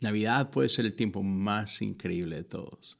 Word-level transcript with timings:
Navidad 0.00 0.50
puede 0.50 0.70
ser 0.70 0.86
el 0.86 0.94
tiempo 0.94 1.22
más 1.22 1.82
increíble 1.82 2.36
de 2.36 2.44
todos. 2.44 2.98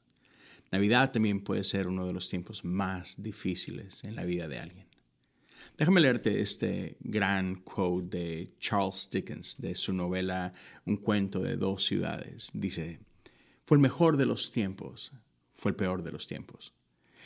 Navidad 0.71 1.11
también 1.11 1.41
puede 1.41 1.63
ser 1.63 1.87
uno 1.87 2.05
de 2.05 2.13
los 2.13 2.29
tiempos 2.29 2.63
más 2.63 3.21
difíciles 3.21 4.03
en 4.03 4.15
la 4.15 4.23
vida 4.23 4.47
de 4.47 4.59
alguien. 4.59 4.87
Déjame 5.77 5.99
leerte 5.99 6.41
este 6.41 6.97
gran 6.99 7.55
quote 7.55 8.17
de 8.17 8.53
Charles 8.59 9.09
Dickens 9.11 9.55
de 9.57 9.73
su 9.73 9.93
novela 9.93 10.51
Un 10.85 10.97
cuento 10.97 11.39
de 11.39 11.57
dos 11.57 11.85
ciudades. 11.85 12.51
Dice, 12.53 12.99
fue 13.65 13.77
el 13.77 13.81
mejor 13.81 14.15
de 14.15 14.27
los 14.27 14.51
tiempos, 14.51 15.11
fue 15.55 15.71
el 15.71 15.75
peor 15.75 16.03
de 16.03 16.11
los 16.11 16.27
tiempos. 16.27 16.75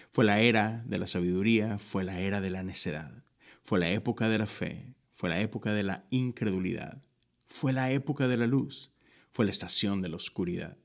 Fue 0.10 0.24
la 0.24 0.40
era 0.40 0.84
de 0.86 1.00
la 1.00 1.08
sabiduría, 1.08 1.80
fue 1.80 2.06
la 2.06 2.22
era 2.22 2.40
de 2.40 2.50
la 2.50 2.64
necedad, 2.64 3.26
fue 3.62 3.80
la 3.80 3.92
época 3.92 4.30
de 4.30 4.38
la 4.38 4.48
fe, 4.48 4.96
fue 5.14 5.30
la 5.30 5.42
época 5.42 5.74
de 5.74 5.84
la 5.84 6.06
incredulidad, 6.10 7.02
fue 7.46 7.74
la 7.74 7.92
época 7.92 8.30
de 8.30 8.38
la 8.38 8.48
luz, 8.48 8.95
fue 9.36 9.44
la 9.44 9.52
estación 9.52 10.02
de 10.02 10.08
la 10.08 10.16
oscuridad, 10.16 10.78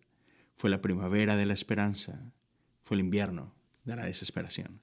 fue 0.56 0.70
la 0.70 0.82
primavera 0.82 1.36
de 1.36 1.46
la 1.46 1.54
esperanza, 1.54 2.32
fue 2.82 2.96
el 2.96 3.04
invierno 3.04 3.54
de 3.84 3.94
la 3.94 4.06
desesperación. 4.06 4.80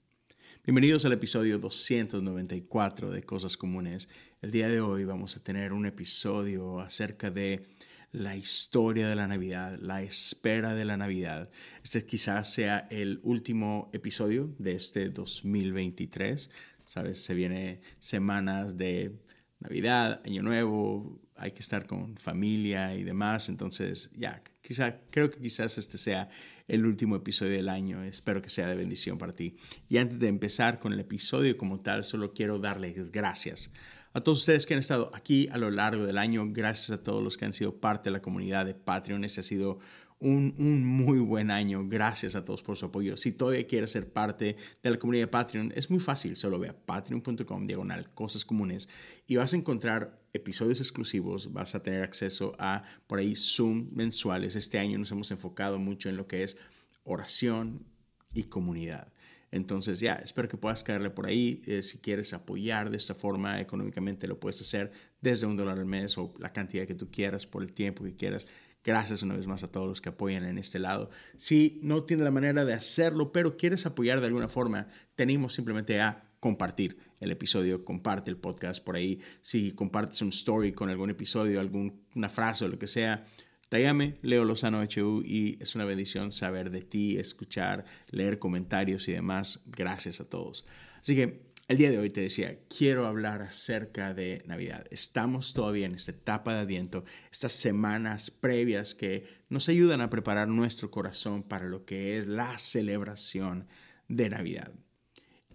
Bienvenidos 0.63 1.03
al 1.03 1.11
episodio 1.11 1.59
294 1.59 3.11
de 3.11 3.23
Cosas 3.23 3.57
Comunes. 3.57 4.07
El 4.41 4.51
día 4.51 4.69
de 4.69 4.79
hoy 4.79 5.03
vamos 5.03 5.35
a 5.35 5.43
tener 5.43 5.73
un 5.73 5.85
episodio 5.85 6.79
acerca 6.79 7.29
de 7.29 7.67
la 8.13 8.37
historia 8.37 9.09
de 9.09 9.17
la 9.17 9.27
Navidad, 9.27 9.77
la 9.81 10.01
espera 10.01 10.73
de 10.73 10.85
la 10.85 10.95
Navidad. 10.95 11.49
Este 11.83 12.05
quizás 12.05 12.49
sea 12.49 12.87
el 12.89 13.19
último 13.23 13.89
episodio 13.91 14.55
de 14.59 14.75
este 14.75 15.09
2023. 15.09 16.51
Sabes, 16.85 17.21
se 17.21 17.33
vienen 17.33 17.81
semanas 17.99 18.77
de 18.77 19.19
Navidad, 19.59 20.21
Año 20.23 20.41
Nuevo, 20.41 21.19
hay 21.37 21.51
que 21.51 21.59
estar 21.59 21.85
con 21.87 22.17
familia 22.17 22.95
y 22.95 23.03
demás. 23.03 23.49
Entonces, 23.49 24.09
ya, 24.17 24.41
quizá, 24.61 24.99
creo 25.09 25.29
que 25.29 25.39
quizás 25.39 25.77
este 25.77 25.97
sea 25.97 26.29
el 26.67 26.85
último 26.85 27.15
episodio 27.15 27.53
del 27.53 27.69
año. 27.69 28.03
Espero 28.03 28.41
que 28.41 28.49
sea 28.49 28.67
de 28.67 28.75
bendición 28.75 29.17
para 29.17 29.33
ti. 29.33 29.55
Y 29.89 29.97
antes 29.97 30.19
de 30.19 30.27
empezar 30.27 30.79
con 30.79 30.93
el 30.93 30.99
episodio 30.99 31.57
como 31.57 31.79
tal, 31.79 32.03
solo 32.03 32.33
quiero 32.33 32.59
darles 32.59 33.11
gracias 33.11 33.71
a 34.13 34.21
todos 34.21 34.39
ustedes 34.39 34.65
que 34.65 34.73
han 34.73 34.79
estado 34.79 35.11
aquí 35.13 35.47
a 35.51 35.57
lo 35.57 35.69
largo 35.69 36.05
del 36.05 36.17
año. 36.17 36.43
Gracias 36.49 36.89
a 36.91 37.03
todos 37.03 37.23
los 37.23 37.37
que 37.37 37.45
han 37.45 37.53
sido 37.53 37.79
parte 37.79 38.09
de 38.09 38.13
la 38.13 38.21
comunidad 38.21 38.65
de 38.65 38.73
Patreon. 38.73 39.23
Ese 39.23 39.41
ha 39.41 39.43
sido 39.43 39.79
un, 40.19 40.85
muy 40.85 41.19
buen 41.19 41.51
año. 41.51 41.87
Gracias 41.87 42.35
a 42.35 42.43
todos 42.43 42.61
por 42.61 42.77
su 42.77 42.85
apoyo. 42.85 43.17
Si 43.17 43.31
todavía 43.31 43.67
quieres 43.67 43.91
ser 43.91 44.11
parte 44.11 44.55
de 44.81 44.89
la 44.89 44.97
comunidad 44.97 45.23
de 45.23 45.27
Patreon, 45.27 45.73
es 45.75 45.89
muy 45.89 45.99
fácil. 45.99 46.35
Solo 46.35 46.59
ve 46.59 46.69
a 46.69 46.75
patreon.com 46.75 47.67
diagonal 47.67 48.13
cosas 48.13 48.45
comunes 48.45 48.89
y 49.27 49.35
vas 49.35 49.53
a 49.53 49.57
encontrar 49.57 50.19
episodios 50.33 50.79
exclusivos. 50.79 51.53
Vas 51.53 51.75
a 51.75 51.83
tener 51.83 52.03
acceso 52.03 52.55
a 52.59 52.81
por 53.07 53.19
ahí 53.19 53.35
Zoom 53.35 53.89
mensuales. 53.91 54.55
Este 54.55 54.79
año 54.79 54.97
nos 54.97 55.11
hemos 55.11 55.31
enfocado 55.31 55.79
mucho 55.79 56.09
en 56.09 56.17
lo 56.17 56.27
que 56.27 56.43
es 56.43 56.57
oración 57.03 57.85
y 58.33 58.43
comunidad. 58.43 59.11
Entonces 59.49 60.01
ya, 60.01 60.15
espero 60.15 60.49
que 60.49 60.57
puedas 60.57 60.83
caerle 60.83 61.09
por 61.09 61.25
ahí. 61.25 61.61
Eh, 61.67 61.81
si 61.81 61.99
quieres 61.99 62.33
apoyar 62.33 62.89
de 62.89 62.97
esta 62.97 63.15
forma 63.15 63.61
económicamente, 63.61 64.27
lo 64.27 64.39
puedes 64.39 64.59
hacer 64.61 64.91
desde 65.21 65.47
un 65.47 65.55
dólar 65.55 65.79
al 65.79 65.85
mes 65.85 66.17
o 66.17 66.33
la 66.37 66.51
cantidad 66.51 66.85
que 66.85 66.95
tú 66.95 67.09
quieras 67.09 67.47
por 67.47 67.63
el 67.63 67.71
tiempo 67.73 68.03
que 68.03 68.15
quieras. 68.15 68.45
Gracias 68.83 69.21
una 69.21 69.35
vez 69.35 69.47
más 69.47 69.63
a 69.63 69.71
todos 69.71 69.87
los 69.87 70.01
que 70.01 70.09
apoyan 70.09 70.45
en 70.45 70.57
este 70.57 70.79
lado. 70.79 71.09
Si 71.35 71.79
no 71.83 72.03
tienes 72.03 72.23
la 72.23 72.31
manera 72.31 72.63
de 72.63 72.73
hacerlo, 72.73 73.31
pero 73.31 73.57
quieres 73.57 73.85
apoyar 73.85 74.21
de 74.21 74.27
alguna 74.27 74.47
forma, 74.47 74.87
tenemos 75.15 75.53
simplemente 75.53 75.99
a 75.99 76.29
compartir 76.39 76.97
el 77.19 77.31
episodio, 77.31 77.83
comparte 77.83 78.31
el 78.31 78.37
podcast 78.37 78.83
por 78.83 78.95
ahí. 78.95 79.19
Si 79.41 79.71
compartes 79.71 80.21
un 80.21 80.29
story 80.29 80.71
con 80.71 80.89
algún 80.89 81.09
episodio, 81.09 81.59
alguna 81.59 82.29
frase 82.29 82.65
o 82.65 82.67
lo 82.67 82.79
que 82.79 82.87
sea, 82.87 83.25
Tállame, 83.69 84.17
Leo 84.21 84.45
Lozano 84.45 84.81
HU 84.81 85.23
y 85.25 85.57
es 85.61 85.75
una 85.75 85.83
bendición 85.83 86.31
saber 86.31 86.69
de 86.69 86.81
ti, 86.81 87.17
escuchar, 87.17 87.83
leer 88.09 88.39
comentarios 88.39 89.07
y 89.09 89.11
demás. 89.11 89.61
Gracias 89.65 90.21
a 90.21 90.29
todos. 90.29 90.65
Así 91.01 91.15
que 91.15 91.46
el 91.67 91.77
día 91.77 91.91
de 91.91 91.97
hoy 91.97 92.09
te 92.09 92.21
decía, 92.21 92.57
quiero 92.69 93.05
hablar 93.05 93.41
acerca 93.41 94.13
de 94.13 94.41
Navidad. 94.45 94.85
Estamos 94.89 95.53
todavía 95.53 95.85
en 95.85 95.95
esta 95.95 96.11
etapa 96.11 96.53
de 96.53 96.61
Adviento, 96.61 97.03
estas 97.29 97.51
semanas 97.51 98.31
previas 98.31 98.95
que 98.95 99.27
nos 99.49 99.67
ayudan 99.67 99.99
a 99.99 100.09
preparar 100.09 100.47
nuestro 100.47 100.89
corazón 100.89 101.43
para 101.43 101.65
lo 101.65 101.83
que 101.83 102.17
es 102.17 102.25
la 102.25 102.57
celebración 102.57 103.67
de 104.07 104.29
Navidad. 104.29 104.71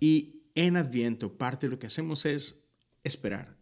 Y 0.00 0.42
en 0.54 0.76
Adviento 0.76 1.38
parte 1.38 1.66
de 1.66 1.70
lo 1.70 1.78
que 1.78 1.86
hacemos 1.86 2.26
es 2.26 2.66
esperar. 3.02 3.56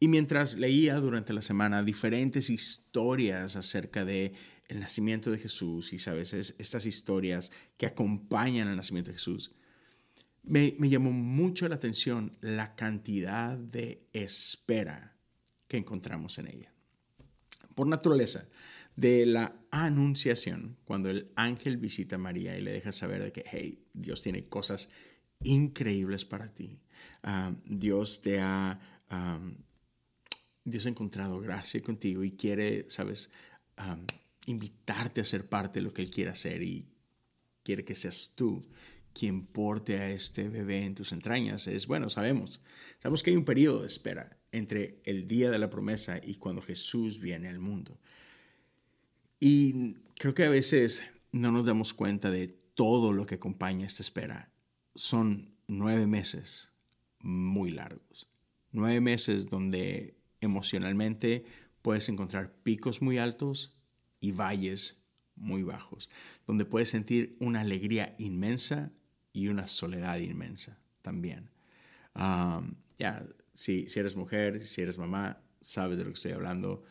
Y 0.00 0.08
mientras 0.08 0.54
leía 0.54 0.96
durante 0.96 1.32
la 1.32 1.42
semana 1.42 1.84
diferentes 1.84 2.50
historias 2.50 3.54
acerca 3.54 4.04
de 4.04 4.32
el 4.66 4.80
nacimiento 4.80 5.30
de 5.30 5.38
Jesús 5.38 5.92
y 5.92 6.00
sabes 6.00 6.34
estas 6.34 6.86
historias 6.86 7.52
que 7.76 7.86
acompañan 7.86 8.66
al 8.66 8.76
nacimiento 8.76 9.10
de 9.10 9.16
Jesús, 9.16 9.52
me, 10.48 10.88
llamó 10.88 11.12
mucho 11.12 11.68
la 11.68 11.74
atención 11.74 12.36
la 12.40 12.74
cantidad 12.74 13.58
de 13.58 14.08
espera 14.12 15.16
que 15.68 15.76
encontramos 15.76 16.38
en 16.38 16.48
ella. 16.48 16.72
Por 17.74 17.86
naturaleza, 17.86 18.48
de 18.96 19.26
la 19.26 19.54
anunciación, 19.70 20.78
cuando 20.84 21.10
el 21.10 21.30
ángel 21.36 21.76
visita 21.76 22.16
a 22.16 22.18
María 22.18 22.56
y 22.56 22.62
le 22.62 22.72
deja 22.72 22.92
saber 22.92 23.22
de 23.22 23.32
que, 23.32 23.44
hey, 23.50 23.84
Dios 23.92 24.22
tiene 24.22 24.48
cosas 24.48 24.90
increíbles 25.42 26.24
para 26.24 26.52
ti. 26.52 26.80
Ah, 27.22 27.54
Dios 27.64 28.22
te 28.22 28.40
ha, 28.40 28.80
Dios 30.64 30.86
ha 30.86 30.88
encontrado 30.88 31.40
gracia 31.40 31.80
contigo 31.82 32.24
y 32.24 32.32
quiere, 32.32 32.90
sabes, 32.90 33.30
invitarte 34.46 35.20
a 35.20 35.24
ser 35.24 35.48
parte 35.48 35.78
de 35.78 35.82
lo 35.84 35.92
que 35.92 36.02
Él 36.02 36.10
quiere 36.10 36.30
hacer 36.30 36.62
y 36.62 36.88
quiere 37.62 37.84
que 37.84 37.94
seas 37.94 38.32
tú 38.34 38.66
quien 39.18 39.46
porte 39.46 39.98
a 39.98 40.10
este 40.10 40.48
bebé 40.48 40.84
en 40.84 40.94
tus 40.94 41.12
entrañas. 41.12 41.66
Es 41.66 41.88
bueno, 41.88 42.08
sabemos. 42.08 42.60
Sabemos 42.98 43.22
que 43.22 43.30
hay 43.30 43.36
un 43.36 43.44
periodo 43.44 43.80
de 43.80 43.88
espera 43.88 44.38
entre 44.52 45.00
el 45.04 45.26
día 45.26 45.50
de 45.50 45.58
la 45.58 45.70
promesa 45.70 46.20
y 46.22 46.36
cuando 46.36 46.62
Jesús 46.62 47.18
viene 47.18 47.48
al 47.48 47.58
mundo. 47.58 47.98
Y 49.40 49.94
creo 50.18 50.34
que 50.34 50.44
a 50.44 50.48
veces 50.48 51.02
no 51.32 51.50
nos 51.50 51.66
damos 51.66 51.94
cuenta 51.94 52.30
de 52.30 52.46
todo 52.46 53.12
lo 53.12 53.26
que 53.26 53.34
acompaña 53.34 53.86
esta 53.86 54.02
espera. 54.02 54.52
Son 54.94 55.52
nueve 55.66 56.06
meses 56.06 56.72
muy 57.18 57.72
largos. 57.72 58.30
Nueve 58.70 59.00
meses 59.00 59.50
donde 59.50 60.16
emocionalmente 60.40 61.44
puedes 61.82 62.08
encontrar 62.08 62.54
picos 62.62 63.02
muy 63.02 63.18
altos 63.18 63.76
y 64.20 64.30
valles 64.30 65.04
muy 65.34 65.62
bajos, 65.62 66.10
donde 66.46 66.64
puedes 66.64 66.90
sentir 66.90 67.36
una 67.40 67.60
alegría 67.60 68.14
inmensa 68.18 68.92
y 69.38 69.46
una 69.46 69.68
soledad 69.68 70.18
inmensa 70.18 70.80
también. 71.00 71.48
ya, 72.98 73.24
si, 73.54 73.88
si, 73.88 74.00
eres 74.00 74.16
mujer, 74.16 74.66
si 74.66 74.82
eres 74.82 74.98
mamá, 74.98 75.40
sabes 75.60 75.96
de 75.96 76.02
lo 76.02 76.10
que 76.10 76.14
estoy 76.14 76.32
hablando. 76.32 76.82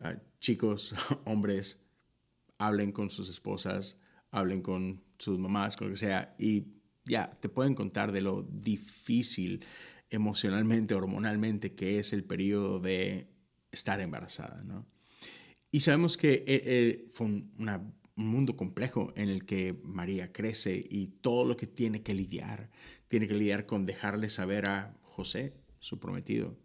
Ah, 0.00 0.16
chicos, 0.38 0.94
hombres, 1.24 1.88
hablen 2.58 2.92
con 2.92 3.10
sus 3.10 3.30
esposas, 3.30 3.98
hablen 4.30 4.60
con 4.60 5.02
sus 5.18 5.38
mamás, 5.38 5.74
con 5.74 5.86
lo 5.86 5.94
que 5.94 5.98
sea, 5.98 6.34
y 6.38 6.66
ya, 7.06 7.30
te 7.30 7.48
pueden 7.48 7.74
contar 7.74 8.12
de 8.12 8.20
lo 8.20 8.42
difícil 8.42 9.64
emocionalmente, 10.10 10.94
hormonalmente, 10.94 11.74
que 11.74 11.98
es 11.98 12.12
el 12.12 12.24
periodo 12.24 12.78
de 12.78 13.26
estar 13.72 14.00
embarazada, 14.00 14.62
¿no? 14.64 14.84
Y 15.70 15.80
sabemos 15.80 16.18
que 16.18 16.34
eh, 16.34 16.44
eh, 16.46 17.10
fue 17.14 17.26
un, 17.26 17.52
una 17.58 17.82
un 18.16 18.28
mundo 18.28 18.56
complejo 18.56 19.12
en 19.16 19.28
el 19.28 19.44
que 19.44 19.78
María 19.84 20.32
crece 20.32 20.82
y 20.88 21.08
todo 21.08 21.44
lo 21.44 21.56
que 21.56 21.66
tiene 21.66 22.02
que 22.02 22.14
lidiar. 22.14 22.70
Tiene 23.08 23.28
que 23.28 23.34
lidiar 23.34 23.66
con 23.66 23.86
dejarle 23.86 24.28
saber 24.28 24.68
a 24.68 24.96
José, 25.02 25.54
su 25.78 26.00
prometido, 26.00 26.58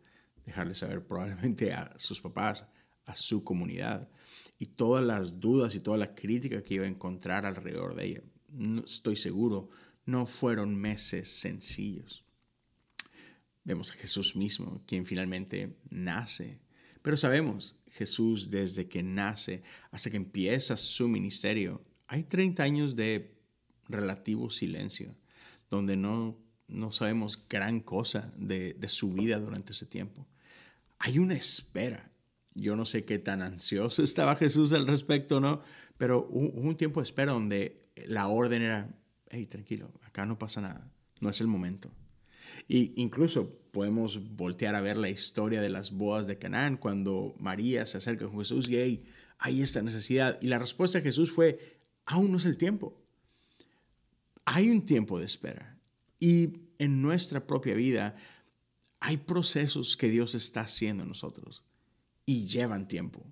dejarle 0.46 0.76
saber 0.76 1.06
probablemente 1.06 1.74
a 1.74 1.94
sus 1.98 2.22
papás, 2.22 2.70
a 3.06 3.16
su 3.16 3.44
comunidad 3.44 4.10
y 4.58 4.68
todas 4.68 5.04
las 5.04 5.40
dudas 5.40 5.76
y 5.76 5.80
toda 5.80 5.98
la 5.98 6.16
crítica 6.16 6.64
que 6.64 6.76
iba 6.76 6.86
a 6.86 6.90
encontrar 6.90 7.46
alrededor 7.46 7.96
de 7.96 8.06
ella. 8.06 8.22
No, 8.50 8.82
estoy 8.82 9.16
seguro, 9.16 9.70
no 10.06 10.26
fueron 10.26 10.76
meses 10.76 11.30
sencillos. 11.30 12.26
Vemos 13.64 13.92
a 13.92 13.96
Jesús 13.96 14.36
mismo, 14.36 14.84
quien 14.88 15.06
finalmente 15.06 15.78
nace 15.90 16.62
pero 17.02 17.18
sabemos, 17.18 17.78
Jesús 17.92 18.50
desde 18.50 18.88
que 18.88 19.04
nace 19.04 19.64
hasta 19.92 20.10
que 20.10 20.18
empieza 20.18 20.78
su 20.78 21.08
ministerio, 21.08 21.82
hay 22.08 22.24
30 22.24 22.64
años 22.64 22.96
de 22.96 23.36
relativo 23.88 24.50
silencio, 24.50 25.16
donde 25.70 25.96
no, 25.96 26.38
no 26.68 26.92
sabemos 26.92 27.46
gran 27.50 27.80
cosa 27.80 28.34
de, 28.38 28.74
de 28.74 28.90
su 28.90 29.12
vida 29.12 29.40
durante 29.40 29.74
ese 29.74 29.86
tiempo. 29.86 30.28
Hay 31.00 31.20
una 31.20 31.36
espera. 31.36 32.12
Yo 32.54 32.76
no 32.76 32.86
sé 32.86 33.06
qué 33.06 33.18
tan 33.20 33.42
ansioso 33.42 34.04
estaba 34.04 34.36
Jesús 34.36 34.74
al 34.74 34.88
respecto, 34.88 35.40
¿no? 35.40 35.62
Pero 35.98 36.28
hubo 36.30 36.62
un 36.62 36.76
tiempo 36.76 37.00
de 37.00 37.06
espera 37.06 37.34
donde 37.34 37.90
la 38.08 38.28
orden 38.28 38.62
era, 38.62 38.90
hey, 39.30 39.46
tranquilo, 39.46 39.92
acá 40.04 40.26
no 40.26 40.38
pasa 40.40 40.62
nada, 40.62 40.92
no 41.20 41.30
es 41.30 41.40
el 41.42 41.48
momento. 41.48 41.92
Y 42.68 42.94
incluso 43.02 43.50
podemos 43.72 44.36
voltear 44.36 44.76
a 44.76 44.82
ver 44.82 44.98
la 44.98 45.10
historia 45.10 45.62
de 45.62 45.70
las 45.70 45.92
bodas 45.92 46.28
de 46.28 46.38
Canaán, 46.38 46.78
cuando 46.78 47.34
María 47.40 47.86
se 47.86 47.98
acerca 47.98 48.26
con 48.26 48.38
Jesús 48.40 48.70
y 48.70 48.76
hey, 48.78 49.04
hay 49.40 49.62
esta 49.62 49.82
necesidad. 49.82 50.40
Y 50.42 50.48
la 50.48 50.60
respuesta 50.60 51.00
de 51.00 51.04
Jesús 51.04 51.32
fue, 51.32 51.80
aún 52.06 52.32
no 52.32 52.38
es 52.38 52.46
el 52.46 52.58
tiempo. 52.58 53.02
Hay 54.46 54.70
un 54.70 54.82
tiempo 54.86 55.20
de 55.20 55.26
espera. 55.26 55.78
Y 56.20 56.54
en 56.78 57.02
nuestra 57.02 57.46
propia 57.48 57.74
vida 57.74 58.16
hay 59.00 59.18
procesos 59.18 59.98
que 59.98 60.10
Dios 60.10 60.36
está 60.36 60.62
haciendo 60.62 61.04
en 61.04 61.10
nosotros 61.10 61.64
y 62.26 62.46
llevan 62.46 62.88
tiempo. 62.88 63.26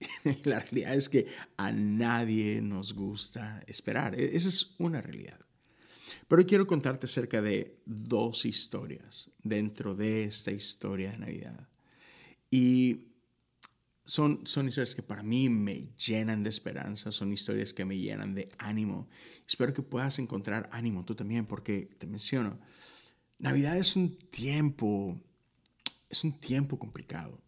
la 0.44 0.58
realidad 0.58 0.94
es 0.94 1.08
que 1.08 1.26
a 1.56 1.72
nadie 1.72 2.60
nos 2.60 2.94
gusta 2.94 3.62
esperar. 3.66 4.18
E-, 4.18 4.36
esa 4.36 4.48
es 4.48 4.74
una 4.78 5.00
realidad. 5.00 5.38
Pero 6.28 6.46
quiero 6.46 6.66
contarte 6.66 7.06
acerca 7.06 7.42
de 7.42 7.80
dos 7.84 8.44
historias 8.46 9.30
dentro 9.42 9.94
de 9.94 10.24
esta 10.24 10.50
historia 10.50 11.12
de 11.12 11.18
Navidad. 11.18 11.68
Y 12.50 13.12
son, 14.04 14.46
son 14.46 14.68
historias 14.68 14.94
que 14.94 15.02
para 15.02 15.22
mí 15.22 15.48
me 15.48 15.90
llenan 15.96 16.42
de 16.42 16.50
esperanza, 16.50 17.12
son 17.12 17.32
historias 17.32 17.72
que 17.72 17.84
me 17.84 17.98
llenan 17.98 18.34
de 18.34 18.48
ánimo. 18.58 19.08
Espero 19.46 19.72
que 19.72 19.82
puedas 19.82 20.18
encontrar 20.18 20.68
ánimo 20.72 21.04
tú 21.04 21.14
también, 21.14 21.46
porque 21.46 21.88
te 21.98 22.06
menciono, 22.06 22.58
Navidad 23.38 23.76
es 23.76 23.96
un 23.96 24.16
tiempo, 24.16 25.20
es 26.08 26.24
un 26.24 26.32
tiempo 26.32 26.78
complicado. 26.78 27.40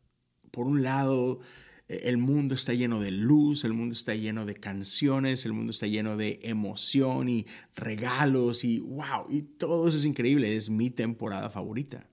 Por 0.51 0.67
un 0.67 0.83
lado, 0.83 1.41
el 1.89 2.17
mundo 2.17 2.55
está 2.55 2.73
lleno 2.73 3.01
de 3.01 3.11
luz, 3.11 3.65
el 3.65 3.75
mundo 3.75 3.93
está 3.93 4.15
lleno 4.15 4.47
de 4.47 4.55
canciones, 4.55 5.45
el 5.45 5.53
mundo 5.53 5.71
está 5.71 5.87
lleno 5.87 6.17
de 6.17 6.41
emoción 6.43 7.29
y 7.29 7.47
regalos 7.77 8.65
y 8.65 8.81
wow, 8.81 9.27
y 9.29 9.43
todo 9.43 9.87
eso 9.89 9.99
es 9.99 10.07
increíble, 10.07 10.57
es 10.57 10.71
mi 10.71 10.91
temporada 10.91 11.51
favorita. 11.51 12.09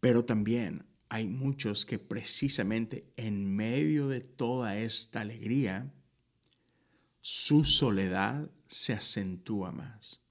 Pero 0.00 0.24
también 0.24 0.84
hay 1.08 1.28
muchos 1.28 1.84
que 1.84 1.98
precisamente 1.98 3.10
en 3.16 3.54
medio 3.54 4.08
de 4.08 4.20
toda 4.20 4.78
esta 4.78 5.20
alegría, 5.20 5.92
su 7.20 7.64
soledad 7.64 8.50
se 8.66 8.94
acentúa 8.94 9.72
más. 9.72 10.22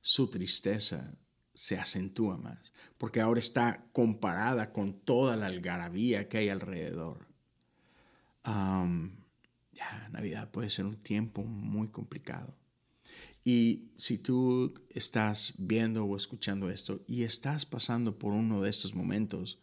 Su 0.00 0.28
tristeza 0.30 1.18
se 1.52 1.78
acentúa 1.78 2.38
más, 2.38 2.72
porque 2.98 3.20
ahora 3.20 3.38
está 3.38 3.86
comparada 3.92 4.72
con 4.72 4.92
toda 4.92 5.36
la 5.36 5.46
algarabía 5.46 6.28
que 6.28 6.38
hay 6.38 6.48
alrededor. 6.48 7.26
ya, 8.44 10.08
Navidad 10.10 10.50
puede 10.50 10.70
ser 10.70 10.84
un 10.84 10.96
tiempo 10.96 11.44
muy 11.44 11.88
complicado. 11.88 12.56
Y 13.44 13.92
si 13.96 14.18
tú 14.18 14.74
estás 14.90 15.54
viendo 15.58 16.04
o 16.04 16.16
escuchando 16.16 16.70
esto 16.70 17.02
y 17.06 17.22
estás 17.22 17.64
pasando 17.64 18.18
por 18.18 18.32
uno 18.32 18.60
de 18.60 18.68
estos 18.68 18.94
momentos, 18.94 19.60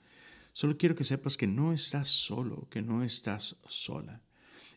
solo 0.54 0.78
quiero 0.78 0.96
que 0.96 1.04
sepas 1.04 1.38
que 1.38 1.46
no 1.46 1.74
estás 1.74 2.08
solo, 2.08 2.68
que 2.70 2.82
no 2.82 3.04
estás 3.04 3.58
sola. 3.68 4.22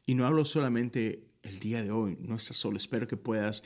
Y 0.05 0.15
no 0.15 0.27
hablo 0.27 0.45
solamente 0.45 1.31
el 1.43 1.61
día 1.61 1.83
de 1.83 1.91
hoy, 1.91 2.19
no 2.21 2.37
estás 2.37 2.57
solo. 2.57 2.77
Espero 2.77 3.07
que 3.07 3.17
puedas 3.17 3.63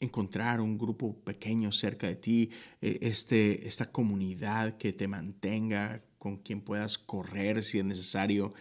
encontrar 0.00 0.60
un 0.60 0.78
grupo 0.78 1.14
pequeño 1.22 1.70
cerca 1.72 2.06
de 2.08 2.16
ti, 2.16 2.50
eh, 2.80 2.98
este, 3.02 3.68
esta 3.68 3.92
comunidad 3.92 4.76
que 4.78 4.92
te 4.92 5.06
mantenga, 5.06 6.02
con 6.18 6.38
quien 6.38 6.60
puedas 6.60 6.98
correr 6.98 7.62
si 7.62 7.78
es 7.78 7.84
necesario. 7.84 8.52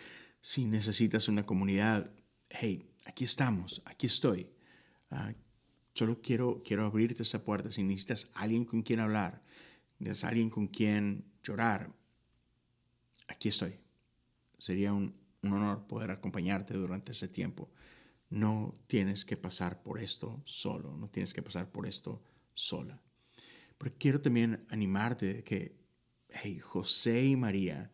Si 0.42 0.66
necesitas 0.66 1.28
una 1.28 1.46
comunidad, 1.46 2.12
hey, 2.50 2.86
aquí 3.06 3.24
estamos, 3.24 3.82
aquí 3.86 4.08
estoy. 4.08 4.50
Ah, 5.12 5.34
Solo 6.00 6.22
quiero, 6.22 6.62
quiero 6.64 6.86
abrirte 6.86 7.24
esa 7.24 7.44
puerta. 7.44 7.72
Si 7.72 7.84
necesitas 7.84 8.30
alguien 8.34 8.64
con 8.64 8.84
quien 8.84 9.02
hablar, 9.02 9.42
necesitas 9.98 10.30
alguien 10.30 10.50
con 10.50 10.68
quien 10.68 11.26
llorar, 11.44 11.90
aquí 13.28 13.50
estoy. 13.50 13.74
Sería 14.58 14.94
un, 14.94 15.14
un 15.44 15.52
honor 15.52 15.88
poder 15.88 16.12
acompañarte 16.12 16.74
durante 16.76 17.12
ese 17.12 17.28
tiempo. 17.28 17.70
No 18.30 18.76
tienes 18.88 19.26
que 19.26 19.38
pasar 19.38 19.82
por 19.82 20.00
esto 20.00 20.42
solo, 20.46 20.96
no 20.96 21.10
tienes 21.10 21.34
que 21.34 21.42
pasar 21.42 21.72
por 21.72 21.88
esto 21.88 22.22
sola. 22.54 23.02
Pero 23.78 23.96
quiero 23.98 24.22
también 24.22 24.66
animarte 24.70 25.44
que 25.44 25.80
hey, 26.30 26.60
José 26.60 27.26
y 27.26 27.36
María 27.36 27.92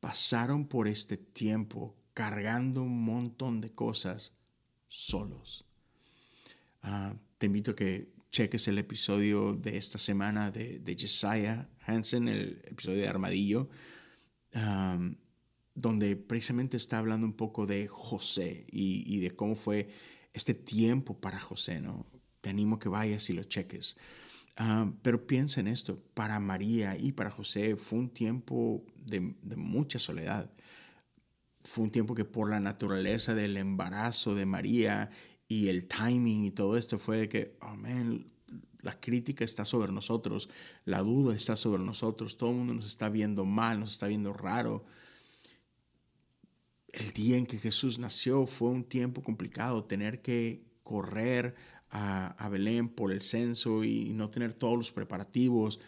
pasaron 0.00 0.66
por 0.66 0.88
este 0.88 1.16
tiempo 1.16 1.96
cargando 2.12 2.82
un 2.82 3.04
montón 3.04 3.60
de 3.60 3.72
cosas 3.72 4.36
solos. 4.88 5.64
Ah, 6.82 7.14
te 7.38 7.46
invito 7.46 7.70
a 7.70 7.76
que 7.76 8.12
cheques 8.30 8.66
el 8.68 8.78
episodio 8.78 9.52
de 9.52 9.76
esta 9.76 9.98
semana 9.98 10.50
de, 10.50 10.80
de 10.80 11.68
Hansen, 11.86 12.28
el 12.28 12.62
episodio 12.64 13.02
de 13.02 13.08
Armadillo, 13.08 13.68
donde 15.74 16.16
precisamente 16.16 16.76
está 16.76 16.98
hablando 16.98 17.26
un 17.26 17.32
poco 17.32 17.66
de 17.66 17.88
José 17.88 18.66
y, 18.70 19.18
de 19.20 19.30
cómo 19.30 19.56
fue 19.56 19.88
este 20.32 20.54
tiempo 20.54 21.18
para 21.20 21.38
José, 21.38 21.80
¿no? 21.80 22.06
Te 22.40 22.50
animo 22.50 22.78
que 22.78 22.88
vayas 22.88 23.30
y 23.30 23.32
lo 23.32 23.44
cheques. 23.44 23.96
pero 25.02 25.26
piensa 25.26 25.60
en 25.60 25.68
esto, 25.68 26.02
para 26.14 26.40
María 26.40 26.96
y 26.96 27.12
para 27.12 27.30
José 27.30 27.76
fue 27.76 27.98
un 28.00 28.10
tiempo 28.10 28.84
de, 29.06 29.34
de 29.42 29.56
mucha 29.56 29.98
soledad. 29.98 30.52
Fue 31.64 31.84
un 31.84 31.90
tiempo 31.90 32.14
que 32.14 32.24
por 32.24 32.50
la 32.50 32.60
naturaleza 32.60 33.34
del 33.34 33.56
embarazo 33.56 34.34
de 34.34 34.46
María 34.46 35.10
y 35.48 35.68
el 35.68 35.86
timing 35.86 36.44
y 36.44 36.50
todo 36.50 36.76
esto 36.76 36.98
fue 36.98 37.28
que, 37.28 37.56
oh 37.60 37.76
la 38.82 38.98
crítica 38.98 39.44
está 39.44 39.64
sobre 39.64 39.92
nosotros, 39.92 40.48
la 40.84 41.02
duda 41.02 41.34
está 41.34 41.56
sobre 41.56 41.82
nosotros, 41.82 42.36
todo 42.36 42.50
el 42.50 42.56
mundo 42.56 42.74
nos 42.74 42.86
está 42.86 43.08
viendo 43.08 43.44
mal, 43.44 43.80
nos 43.80 43.92
está 43.92 44.08
viendo 44.08 44.32
raro. 44.32 44.82
El 46.92 47.12
día 47.12 47.38
en 47.38 47.46
que 47.46 47.58
Jesús 47.58 47.98
nació 47.98 48.44
fue 48.44 48.68
un 48.68 48.84
tiempo 48.84 49.22
complicado, 49.22 49.84
tener 49.84 50.20
que 50.20 50.62
correr 50.82 51.54
a, 51.90 52.48
Belén 52.50 52.88
por 52.88 53.12
el 53.12 53.22
censo 53.22 53.84
y 53.84 54.12
no 54.12 54.30
tener 54.30 54.54
todos 54.54 54.76
los 54.76 54.92
preparativos. 54.92 55.80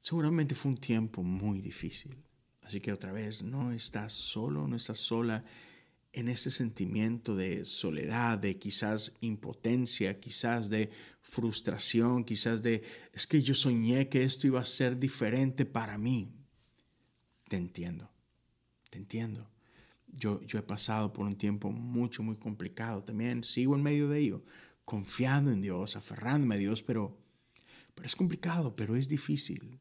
Seguramente 0.00 0.54
fue 0.54 0.72
un 0.72 0.78
tiempo 0.78 1.22
muy 1.22 1.60
difícil. 1.60 2.16
Así 2.62 2.80
que 2.80 2.92
otra 2.92 3.12
vez, 3.12 3.42
no 3.42 3.72
estás 3.72 4.12
solo, 4.12 4.68
no 4.68 4.76
estás 4.76 4.98
sola 4.98 5.44
en 6.12 6.28
ese 6.28 6.50
sentimiento 6.50 7.36
de 7.36 7.64
soledad, 7.64 8.38
de 8.38 8.58
quizás 8.58 9.16
impotencia, 9.20 10.18
quizás 10.20 10.68
de 10.68 10.90
frustración, 11.22 12.24
quizás 12.24 12.62
de, 12.62 12.82
es 13.12 13.26
que 13.26 13.42
yo 13.42 13.54
soñé 13.54 14.08
que 14.08 14.24
esto 14.24 14.46
iba 14.46 14.60
a 14.60 14.64
ser 14.64 14.98
diferente 14.98 15.64
para 15.64 15.98
mí. 15.98 16.32
Te 17.48 17.56
entiendo, 17.56 18.10
te 18.90 18.98
entiendo. 18.98 19.48
Yo, 20.12 20.40
yo 20.42 20.58
he 20.58 20.62
pasado 20.62 21.12
por 21.12 21.26
un 21.26 21.36
tiempo 21.36 21.70
mucho, 21.70 22.22
muy 22.22 22.36
complicado. 22.36 23.02
También 23.02 23.44
sigo 23.44 23.74
en 23.74 23.82
medio 23.82 24.08
de 24.08 24.18
ello, 24.18 24.42
confiando 24.84 25.50
en 25.50 25.60
Dios, 25.60 25.96
aferrándome 25.96 26.56
a 26.56 26.58
Dios, 26.58 26.82
pero, 26.82 27.16
pero 27.94 28.06
es 28.06 28.16
complicado, 28.16 28.74
pero 28.76 28.96
es 28.96 29.08
difícil. 29.08 29.80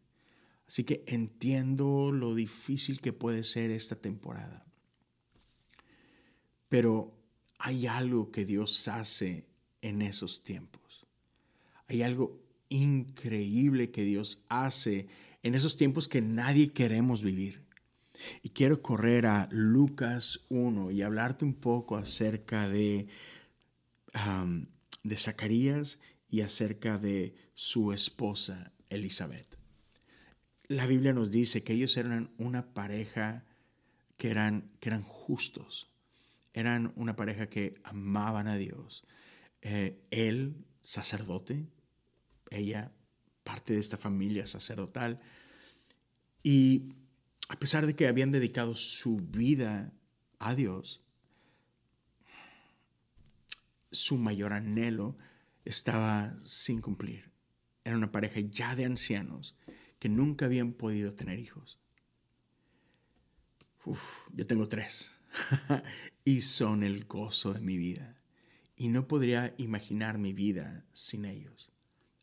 Así 0.68 0.84
que 0.84 1.04
entiendo 1.08 2.12
lo 2.12 2.36
difícil 2.36 3.02
que 3.02 3.12
puede 3.12 3.44
ser 3.44 3.72
esta 3.72 3.96
temporada. 3.96 4.66
Pero 6.70 7.18
hay 7.58 7.88
algo 7.88 8.32
que 8.32 8.46
Dios 8.46 8.88
hace 8.88 9.48
en 9.82 10.02
esos 10.02 10.44
tiempos. 10.44 11.08
Hay 11.88 12.04
algo 12.04 12.40
increíble 12.70 13.90
que 13.90 14.04
Dios 14.04 14.44
hace 14.48 15.08
en 15.42 15.56
esos 15.56 15.76
tiempos 15.76 16.08
que 16.08 16.22
nadie 16.22 16.72
queremos 16.72 17.24
vivir. 17.24 17.66
Y 18.42 18.50
quiero 18.50 18.82
correr 18.82 19.26
a 19.26 19.48
Lucas 19.52 20.46
1 20.50 20.92
y 20.92 21.02
hablarte 21.02 21.46
un 21.46 21.54
poco 21.54 21.98
acerca 21.98 22.68
de, 22.70 23.08
de 25.04 25.18
Zacarías 25.18 26.00
y 26.30 26.42
acerca 26.42 26.98
de 26.98 27.36
su 27.54 27.94
esposa 27.94 28.72
Elizabeth. 28.90 29.58
La 30.68 30.86
Biblia 30.86 31.14
nos 31.14 31.32
dice 31.32 31.64
que 31.64 31.74
ellos 31.74 31.98
eran 31.98 32.32
una 32.38 32.74
pareja 32.74 33.44
que 34.18 34.30
eran, 34.30 34.70
que 34.80 34.90
eran 34.90 35.02
justos 35.02 35.90
eran 36.54 36.92
una 36.96 37.16
pareja 37.16 37.48
que 37.48 37.80
amaban 37.84 38.48
a 38.48 38.58
Dios. 38.58 39.06
Eh, 39.62 40.02
él, 40.12 40.66
sacerdote, 40.82 41.68
ella, 42.50 42.92
parte 43.44 43.74
de 43.74 43.80
esta 43.80 43.98
familia 43.98 44.46
sacerdotal. 44.48 45.20
Y 46.44 46.90
a 47.50 47.58
pesar 47.58 47.88
de 47.88 47.96
que 47.96 48.08
habían 48.08 48.32
dedicado 48.32 48.76
su 48.76 49.18
vida 49.18 49.92
a 50.38 50.56
Dios, 50.56 51.02
su 53.92 54.18
mayor 54.18 54.54
anhelo 54.54 55.18
estaba 55.66 56.38
sin 56.46 56.80
cumplir. 56.80 57.32
Era 57.84 57.98
una 57.98 58.12
pareja 58.12 58.40
ya 58.40 58.76
de 58.76 58.86
ancianos 58.86 59.56
que 59.98 60.10
nunca 60.10 60.46
habían 60.46 60.74
podido 60.74 61.14
tener 61.14 61.40
hijos. 61.40 61.80
yo 64.34 64.46
tengo 64.46 64.68
tres. 64.68 65.12
y 66.24 66.42
son 66.42 66.84
el 66.84 67.06
gozo 67.06 67.54
de 67.54 67.62
mi 67.62 67.78
vida. 67.78 68.22
Y 68.76 68.90
no 68.90 69.08
podría 69.08 69.56
imaginar 69.58 70.20
mi 70.20 70.34
vida 70.34 70.86
sin 70.94 71.26
ellos. 71.26 71.72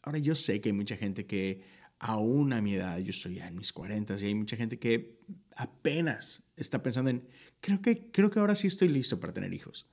Ahora 0.02 0.18
yo 0.18 0.36
sé 0.36 0.60
que 0.60 0.68
hay 0.68 0.72
mucha 0.72 0.96
gente 0.96 1.26
que 1.26 1.62
aún 1.98 2.52
a 2.52 2.60
mi 2.60 2.74
edad, 2.74 2.98
yo 2.98 3.10
estoy 3.10 3.36
ya 3.36 3.48
en 3.48 3.56
mis 3.56 3.72
40 3.72 4.16
y 4.20 4.24
hay 4.24 4.34
mucha 4.34 4.56
gente 4.56 4.78
que 4.78 5.18
apenas 5.56 6.48
está 6.56 6.82
pensando 6.82 7.10
en, 7.10 7.26
creo 7.60 7.80
que, 7.80 8.10
creo 8.10 8.30
que 8.30 8.38
ahora 8.38 8.54
sí 8.54 8.66
estoy 8.66 8.88
listo 8.88 9.18
para 9.18 9.32
tener 9.32 9.52
hijos. 9.52 9.86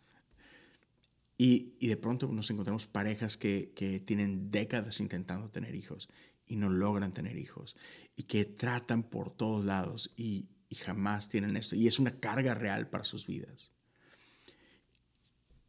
Y, 1.38 1.76
y 1.80 1.88
de 1.88 1.98
pronto 1.98 2.28
nos 2.28 2.50
encontramos 2.52 2.86
parejas 2.86 3.38
que, 3.38 3.74
que 3.76 4.00
tienen 4.00 4.52
décadas 4.52 5.00
intentando 5.00 5.50
tener 5.50 5.76
hijos 5.76 6.10
y 6.46 6.58
no 6.58 6.70
logran 6.70 7.14
tener 7.14 7.38
hijos 7.38 7.76
y 8.16 8.24
que 8.24 8.46
tratan 8.46 9.04
por 9.04 9.32
todos 9.36 9.66
lados 9.66 10.14
y, 10.16 10.48
y 10.70 10.76
jamás 10.76 11.30
tienen 11.30 11.58
esto. 11.58 11.76
Y 11.76 11.88
es 11.88 12.00
una 12.00 12.20
carga 12.20 12.54
real 12.54 12.90
para 12.90 13.04
sus 13.04 13.26
vidas. 13.28 13.72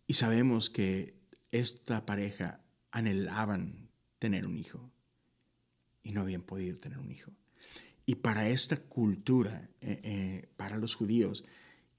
Y 0.06 0.14
sabemos 0.14 0.68
que 0.68 1.16
esta 1.50 2.04
pareja 2.04 2.60
anhelaban 2.90 3.88
tener 4.18 4.46
un 4.46 4.56
hijo 4.56 4.93
y 6.04 6.12
no 6.12 6.20
habían 6.20 6.42
podido 6.42 6.78
tener 6.78 6.98
un 6.98 7.10
hijo. 7.10 7.32
Y 8.06 8.16
para 8.16 8.48
esta 8.48 8.76
cultura, 8.76 9.68
eh, 9.80 10.00
eh, 10.04 10.48
para 10.56 10.76
los 10.76 10.94
judíos, 10.94 11.44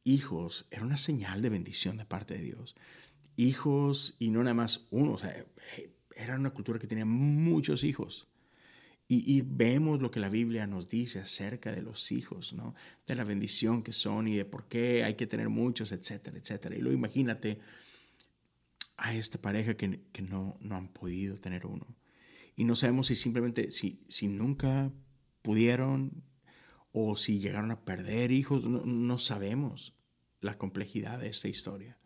hijos 0.04 0.68
era 0.72 0.86
una 0.86 0.98
señal 0.98 1.42
de 1.42 1.50
bendición 1.50 1.98
de 1.98 2.06
parte 2.06 2.36
de 2.36 2.44
Dios. 2.44 2.76
Hijos 3.36 4.16
y 4.20 4.30
no 4.30 4.44
nada 4.44 4.54
más 4.54 4.86
uno, 4.92 5.18
sea, 5.18 5.46
era 6.16 6.36
una 6.36 6.52
cultura 6.52 6.80
que 6.80 6.88
tenía 6.88 7.06
muchos 7.06 7.84
hijos. 7.84 8.28
Y, 9.08 9.42
vemos 9.42 10.02
lo 10.02 10.10
que 10.10 10.20
la 10.20 10.30
Biblia 10.30 10.66
nos 10.66 10.90
dice 10.90 11.20
acerca 11.20 11.72
de 11.72 11.84
los 11.84 12.12
hijos, 12.12 12.54
¿no? 12.54 12.74
De 13.06 13.14
la 13.14 13.24
bendición 13.24 13.84
que 13.84 13.92
son 13.92 14.28
y 14.28 14.36
de 14.36 14.46
por 14.46 14.68
qué 14.68 15.04
hay 15.04 15.14
que 15.14 15.28
tener 15.28 15.50
muchos, 15.50 15.92
etcétera, 15.92 16.40
etcétera. 16.40 16.76
Y 16.76 16.80
luego 16.80 16.98
imagínate 16.98 17.60
a 18.98 19.14
esta 19.14 19.38
pareja 19.38 19.78
que, 19.78 20.00
que 20.12 20.24
no, 20.24 20.58
no 20.60 20.76
han 20.76 20.88
podido 20.88 21.38
tener 21.38 21.68
uno. 21.68 21.86
Y 22.56 22.64
no 22.64 22.76
sabemos 22.76 23.08
si 23.08 23.16
simplemente, 23.16 23.72
si, 23.72 24.04
si 24.08 24.28
nunca 24.28 24.92
pudieron 25.42 26.24
o 26.92 27.18
si 27.18 27.40
llegaron 27.40 27.72
a 27.72 27.84
perder 27.84 28.32
hijos, 28.32 28.64
no, 28.64 29.20
sabemos 29.20 29.94
la 30.40 30.58
complejidad 30.58 31.20
de 31.20 31.28
esta 31.28 31.50
historia. 31.50 31.98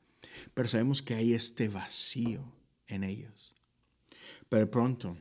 Pero 0.54 0.68
sabemos 0.68 1.04
que 1.04 1.14
hay 1.14 1.34
este 1.34 1.68
vacío 1.68 2.52
en 2.88 3.04
ellos. 3.04 3.54
Pero 4.50 4.70
pronto 4.72 5.16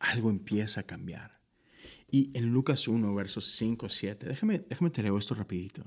algo 0.00 0.30
empieza 0.30 0.80
a 0.80 0.84
cambiar. 0.84 1.38
Y 2.10 2.30
en 2.36 2.52
Lucas 2.52 2.88
1, 2.88 3.14
versos 3.14 3.44
5, 3.56 3.88
7, 3.88 4.26
déjame, 4.28 4.60
déjame 4.60 4.90
te 4.90 5.02
leo 5.02 5.18
esto 5.18 5.34
rapidito. 5.34 5.84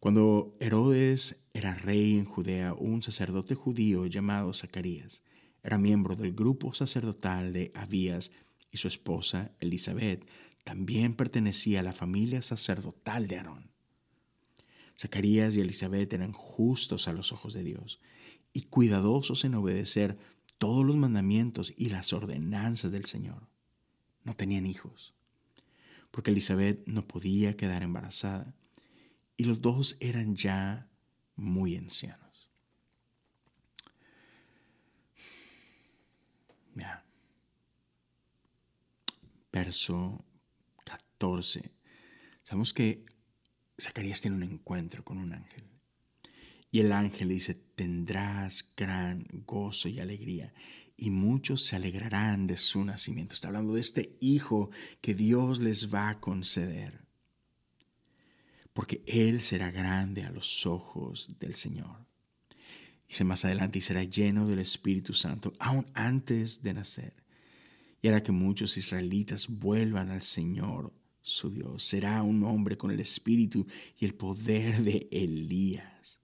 Cuando 0.00 0.54
Herodes 0.60 1.44
era 1.52 1.74
rey 1.74 2.16
en 2.16 2.24
Judea, 2.24 2.72
un 2.72 3.02
sacerdote 3.02 3.54
judío 3.54 4.06
llamado 4.06 4.54
Zacarías 4.54 5.22
era 5.66 5.78
miembro 5.78 6.14
del 6.14 6.32
grupo 6.32 6.72
sacerdotal 6.74 7.52
de 7.52 7.72
Abías 7.74 8.30
y 8.70 8.76
su 8.76 8.86
esposa, 8.86 9.50
Elizabeth, 9.58 10.24
también 10.62 11.16
pertenecía 11.16 11.80
a 11.80 11.82
la 11.82 11.92
familia 11.92 12.40
sacerdotal 12.40 13.26
de 13.26 13.38
Aarón. 13.38 13.72
Zacarías 14.96 15.56
y 15.56 15.60
Elizabeth 15.60 16.12
eran 16.12 16.30
justos 16.30 17.08
a 17.08 17.12
los 17.12 17.32
ojos 17.32 17.52
de 17.52 17.64
Dios 17.64 18.00
y 18.52 18.62
cuidadosos 18.62 19.44
en 19.44 19.56
obedecer 19.56 20.16
todos 20.58 20.86
los 20.86 20.96
mandamientos 20.96 21.74
y 21.76 21.88
las 21.88 22.12
ordenanzas 22.12 22.92
del 22.92 23.06
Señor. 23.06 23.48
No 24.22 24.36
tenían 24.36 24.66
hijos, 24.66 25.14
porque 26.12 26.30
Elizabeth 26.30 26.86
no 26.86 27.08
podía 27.08 27.56
quedar 27.56 27.82
embarazada 27.82 28.54
y 29.36 29.46
los 29.46 29.60
dos 29.60 29.96
eran 29.98 30.36
ya 30.36 30.88
muy 31.34 31.76
ancianos. 31.76 32.25
Verso 39.52 40.24
14. 40.84 41.70
Sabemos 42.42 42.74
que 42.74 43.04
Zacarías 43.80 44.20
tiene 44.20 44.36
un 44.36 44.42
encuentro 44.42 45.04
con 45.04 45.18
un 45.18 45.32
ángel. 45.32 45.64
Y 46.70 46.80
el 46.80 46.92
ángel 46.92 47.30
dice, 47.30 47.54
tendrás 47.54 48.72
gran 48.76 49.24
gozo 49.46 49.88
y 49.88 50.00
alegría, 50.00 50.52
y 50.96 51.10
muchos 51.10 51.64
se 51.64 51.76
alegrarán 51.76 52.46
de 52.46 52.56
su 52.56 52.84
nacimiento. 52.84 53.34
Está 53.34 53.48
hablando 53.48 53.74
de 53.74 53.80
este 53.80 54.16
hijo 54.20 54.70
que 55.00 55.14
Dios 55.14 55.60
les 55.60 55.92
va 55.92 56.10
a 56.10 56.20
conceder, 56.20 57.06
porque 58.72 59.02
él 59.06 59.40
será 59.40 59.70
grande 59.70 60.24
a 60.24 60.30
los 60.30 60.66
ojos 60.66 61.38
del 61.38 61.54
Señor. 61.54 62.05
Dice 63.08 63.24
más 63.24 63.44
adelante, 63.44 63.78
y 63.78 63.82
será 63.82 64.02
lleno 64.04 64.46
del 64.46 64.58
Espíritu 64.58 65.14
Santo, 65.14 65.52
aún 65.58 65.86
antes 65.94 66.62
de 66.62 66.74
nacer 66.74 67.26
y 68.06 68.08
hará 68.08 68.22
que 68.22 68.32
muchos 68.32 68.76
israelitas 68.76 69.48
vuelvan 69.48 70.10
al 70.10 70.22
Señor 70.22 70.92
su 71.22 71.50
Dios. 71.50 71.82
Será 71.82 72.22
un 72.22 72.44
hombre 72.44 72.76
con 72.76 72.90
el 72.90 73.00
espíritu 73.00 73.66
y 73.98 74.04
el 74.04 74.14
poder 74.14 74.82
de 74.82 75.08
Elías. 75.10 76.20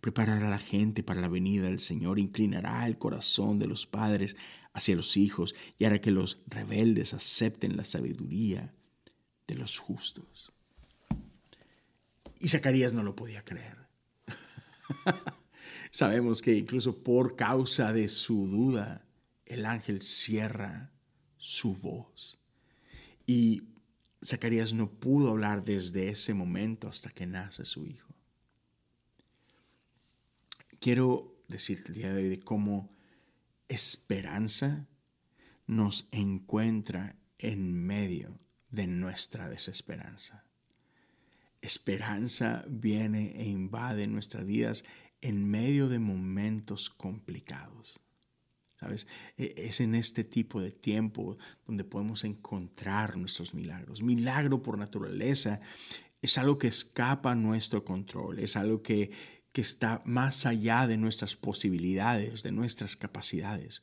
Preparará 0.00 0.46
a 0.46 0.50
la 0.50 0.58
gente 0.58 1.02
para 1.02 1.20
la 1.20 1.28
venida 1.28 1.66
del 1.66 1.80
Señor, 1.80 2.18
inclinará 2.18 2.86
el 2.86 2.96
corazón 2.96 3.58
de 3.58 3.66
los 3.66 3.86
padres 3.86 4.36
hacia 4.72 4.96
los 4.96 5.16
hijos 5.18 5.54
y 5.78 5.84
hará 5.84 6.00
que 6.00 6.10
los 6.10 6.38
rebeldes 6.46 7.12
acepten 7.12 7.76
la 7.76 7.84
sabiduría 7.84 8.74
de 9.46 9.54
los 9.56 9.78
justos. 9.78 10.52
Y 12.40 12.48
Zacarías 12.48 12.92
no 12.92 13.02
lo 13.02 13.16
podía 13.16 13.44
creer. 13.44 13.88
Sabemos 15.96 16.42
que 16.42 16.54
incluso 16.54 17.02
por 17.02 17.36
causa 17.36 17.90
de 17.90 18.10
su 18.10 18.46
duda, 18.48 19.06
el 19.46 19.64
ángel 19.64 20.02
cierra 20.02 20.92
su 21.38 21.74
voz. 21.74 22.38
Y 23.26 23.62
Zacarías 24.22 24.74
no 24.74 24.90
pudo 24.90 25.30
hablar 25.30 25.64
desde 25.64 26.10
ese 26.10 26.34
momento 26.34 26.86
hasta 26.86 27.08
que 27.08 27.24
nace 27.24 27.64
su 27.64 27.86
hijo. 27.86 28.14
Quiero 30.80 31.34
decirte 31.48 31.88
el 31.88 31.94
día 31.94 32.12
de 32.12 32.24
hoy 32.24 32.28
de 32.28 32.40
cómo 32.40 32.94
esperanza 33.66 34.86
nos 35.66 36.08
encuentra 36.10 37.16
en 37.38 37.72
medio 37.72 38.38
de 38.70 38.86
nuestra 38.86 39.48
desesperanza. 39.48 40.44
Esperanza 41.62 42.66
viene 42.68 43.32
e 43.40 43.46
invade 43.46 44.06
nuestras 44.06 44.44
vidas 44.44 44.84
en 45.20 45.48
medio 45.48 45.88
de 45.88 45.98
momentos 45.98 46.90
complicados. 46.90 48.00
¿Sabes? 48.78 49.06
E, 49.38 49.54
es 49.56 49.80
en 49.80 49.94
este 49.94 50.22
tipo 50.22 50.60
de 50.60 50.70
tiempo 50.70 51.38
donde 51.66 51.84
podemos 51.84 52.24
encontrar 52.24 53.16
nuestros 53.16 53.54
milagros. 53.54 54.02
Milagro 54.02 54.62
por 54.62 54.76
naturaleza 54.76 55.60
es 56.20 56.38
algo 56.38 56.58
que 56.58 56.68
escapa 56.68 57.32
a 57.32 57.36
nuestro 57.36 57.84
control, 57.84 58.38
es 58.38 58.56
algo 58.56 58.82
que, 58.82 59.10
que 59.52 59.60
está 59.60 60.02
más 60.04 60.44
allá 60.44 60.86
de 60.86 60.98
nuestras 60.98 61.36
posibilidades, 61.36 62.42
de 62.42 62.52
nuestras 62.52 62.96
capacidades. 62.96 63.82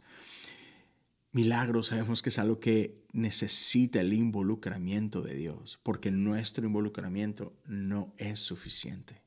Milagro 1.31 1.81
sabemos 1.81 2.21
que 2.21 2.29
es 2.29 2.37
algo 2.37 2.59
que 2.59 3.03
necesita 3.11 3.99
el 3.99 4.13
involucramiento 4.13 5.23
de 5.23 5.33
Dios, 5.33 5.79
porque 5.81 6.11
nuestro 6.11 6.63
involucramiento 6.67 7.57
no 7.65 8.13
es 8.17 8.37
suficiente. 8.37 9.23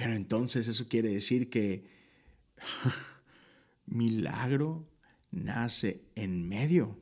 Pero 0.00 0.14
entonces 0.14 0.66
eso 0.66 0.88
quiere 0.88 1.10
decir 1.10 1.50
que 1.50 1.84
Milagro 3.84 4.88
nace 5.30 6.06
en 6.14 6.48
medio 6.48 6.98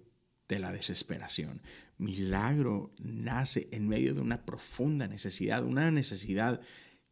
de 0.48 0.58
la 0.58 0.72
desesperación. 0.72 1.62
Milagro 1.96 2.92
nace 2.98 3.68
en 3.70 3.86
medio 3.86 4.14
de 4.14 4.20
una 4.20 4.44
profunda 4.44 5.06
necesidad, 5.06 5.64
una 5.64 5.92
necesidad 5.92 6.60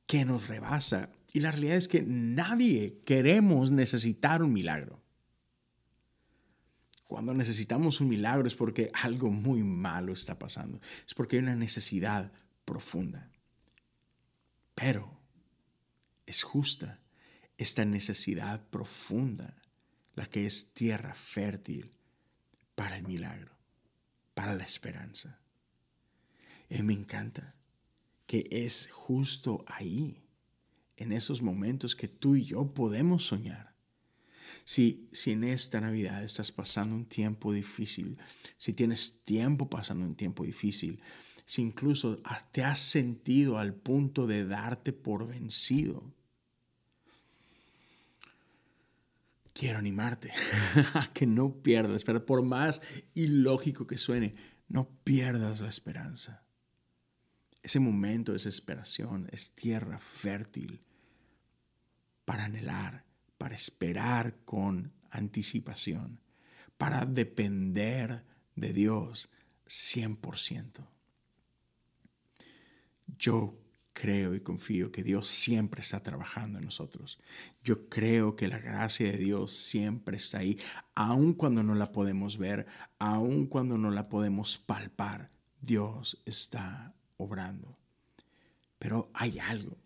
que 0.09 0.25
nos 0.25 0.49
rebasa. 0.49 1.13
Y 1.33 1.39
la 1.39 1.53
realidad 1.53 1.77
es 1.77 1.87
que 1.87 2.03
nadie 2.03 3.01
queremos 3.05 3.71
necesitar 3.71 4.43
un 4.43 4.53
milagro. 4.53 5.01
Cuando 7.05 7.33
necesitamos 7.33 8.01
un 8.01 8.09
milagro 8.09 8.49
es 8.49 8.57
porque 8.57 8.91
algo 8.93 9.31
muy 9.31 9.63
malo 9.63 10.13
está 10.13 10.37
pasando. 10.37 10.81
Es 11.07 11.15
porque 11.15 11.37
hay 11.37 11.45
una 11.45 11.55
necesidad 11.55 12.33
profunda. 12.65 13.31
Pero 14.75 15.16
es 16.27 16.43
justa 16.43 17.01
esta 17.57 17.85
necesidad 17.85 18.69
profunda 18.69 19.57
la 20.15 20.27
que 20.27 20.47
es 20.47 20.73
tierra 20.73 21.15
fértil 21.15 21.93
para 22.75 22.97
el 22.97 23.07
milagro, 23.07 23.55
para 24.35 24.55
la 24.55 24.65
esperanza. 24.65 25.41
Y 26.69 26.83
me 26.83 26.95
encanta 26.95 27.55
que 28.27 28.49
es 28.51 28.89
justo 28.91 29.65
ahí, 29.69 30.23
en 30.97 31.13
esos 31.13 31.43
momentos 31.43 31.95
que 31.95 32.09
tú 32.09 32.37
y 32.37 32.45
yo 32.45 32.73
podemos 32.73 33.27
soñar. 33.27 33.75
Si, 34.65 35.09
si 35.13 35.33
en 35.33 35.45
esta 35.45 35.81
Navidad 35.81 36.25
estás 36.25 36.51
pasando 36.51 36.97
un 36.97 37.05
tiempo 37.05 37.53
difícil, 37.53 38.19
si 38.57 38.73
tienes 38.73 39.23
tiempo 39.25 39.69
pasando 39.69 40.07
un 40.07 40.17
tiempo 40.17 40.45
difícil, 40.45 41.01
si 41.47 41.63
incluso 41.63 42.21
te 42.51 42.65
has 42.65 42.81
sentido 42.81 43.59
al 43.59 43.73
punto 43.73 44.27
de 44.27 44.45
darte 44.45 44.93
por 44.93 45.29
vencido, 45.29 46.13
quiero 49.53 49.79
animarte 49.79 50.33
a 50.95 51.09
que 51.15 51.25
no 51.25 51.63
pierdas 51.63 51.93
la 51.93 51.97
esperanza. 51.97 52.27
Por 52.27 52.43
más 52.43 52.83
ilógico 53.15 53.87
que 53.87 53.97
suene, 53.97 54.35
no 54.69 54.91
pierdas 55.05 55.61
la 55.61 55.69
esperanza. 55.69 56.43
ese 57.63 57.79
momento 57.81 58.33
de 58.33 58.37
desesperación 58.37 59.29
es 59.31 59.53
tierra 59.53 59.99
fértil 60.01 60.83
para 62.25 62.47
anhelar, 62.47 63.05
para 63.39 63.55
esperar 63.55 64.37
con 64.45 64.93
anticipación, 65.11 66.21
para 66.77 67.07
depender 67.07 68.25
de 68.57 68.73
Dios 68.73 69.31
100%. 69.69 70.96
Yo 73.19 73.59
creo 73.93 74.35
y 74.35 74.41
confío 74.41 74.93
que 74.93 75.03
Dios 75.03 75.27
siempre 75.27 75.81
está 75.81 76.03
trabajando 76.03 76.59
en 76.59 76.67
nosotros. 76.67 77.19
Yo 77.65 77.89
creo 77.89 78.37
que 78.37 78.47
la 78.47 78.59
gracia 78.59 79.11
de 79.11 79.17
Dios 79.17 79.53
siempre 79.53 80.19
está 80.19 80.39
ahí, 80.39 80.59
aun 80.95 81.33
cuando 81.33 81.63
no 81.63 81.75
la 81.75 81.93
podemos 81.93 82.37
ver, 82.37 82.67
aun 82.99 83.47
cuando 83.47 83.79
no 83.79 83.91
la 83.91 84.09
podemos 84.11 84.59
palpar. 84.59 85.29
Dios 85.63 86.21
está 86.27 86.95
obrando. 87.17 87.75
Pero 88.79 89.11
hay 89.15 89.39
algo 89.39 89.79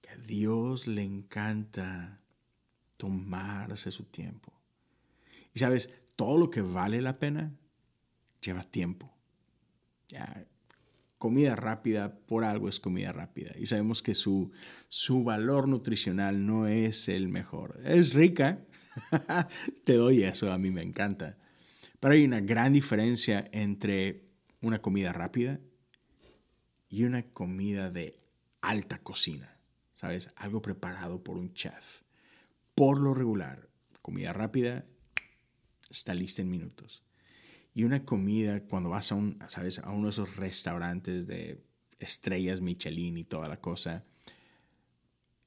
que 0.00 0.10
a 0.10 0.16
Dios 0.16 0.86
le 0.86 1.02
encanta 1.02 2.22
tomarse 2.96 3.92
su 3.92 4.04
tiempo. 4.04 4.52
Y 5.52 5.58
sabes, 5.58 5.90
todo 6.16 6.38
lo 6.38 6.50
que 6.50 6.62
vale 6.62 7.02
la 7.02 7.18
pena 7.18 7.52
lleva 8.40 8.62
tiempo. 8.62 9.12
Ya, 10.08 10.46
comida 11.24 11.56
rápida 11.56 12.18
por 12.26 12.44
algo 12.44 12.68
es 12.68 12.80
comida 12.80 13.10
rápida. 13.10 13.52
Y 13.58 13.64
sabemos 13.64 14.02
que 14.02 14.14
su, 14.14 14.52
su 14.88 15.24
valor 15.24 15.68
nutricional 15.68 16.44
no 16.44 16.66
es 16.66 17.08
el 17.08 17.28
mejor. 17.28 17.80
Es 17.82 18.12
rica, 18.12 18.62
te 19.84 19.94
doy 19.94 20.22
eso, 20.22 20.52
a 20.52 20.58
mí 20.58 20.70
me 20.70 20.82
encanta. 20.82 21.38
Pero 21.98 22.12
hay 22.12 22.26
una 22.26 22.42
gran 22.42 22.74
diferencia 22.74 23.48
entre 23.52 24.26
una 24.60 24.82
comida 24.82 25.14
rápida 25.14 25.60
y 26.90 27.04
una 27.04 27.22
comida 27.22 27.90
de 27.90 28.20
alta 28.60 28.98
cocina, 28.98 29.56
¿sabes? 29.94 30.30
Algo 30.36 30.60
preparado 30.60 31.24
por 31.24 31.38
un 31.38 31.54
chef. 31.54 32.02
Por 32.74 33.00
lo 33.00 33.14
regular, 33.14 33.70
comida 34.02 34.34
rápida 34.34 34.84
está 35.88 36.12
lista 36.12 36.42
en 36.42 36.50
minutos. 36.50 37.02
Y 37.74 37.82
una 37.82 38.04
comida, 38.04 38.60
cuando 38.64 38.90
vas 38.90 39.10
a, 39.10 39.16
un, 39.16 39.38
¿sabes? 39.48 39.80
a 39.80 39.90
uno 39.90 40.04
de 40.04 40.10
esos 40.10 40.36
restaurantes 40.36 41.26
de 41.26 41.60
estrellas 41.98 42.60
Michelin 42.60 43.18
y 43.18 43.24
toda 43.24 43.48
la 43.48 43.60
cosa, 43.60 44.04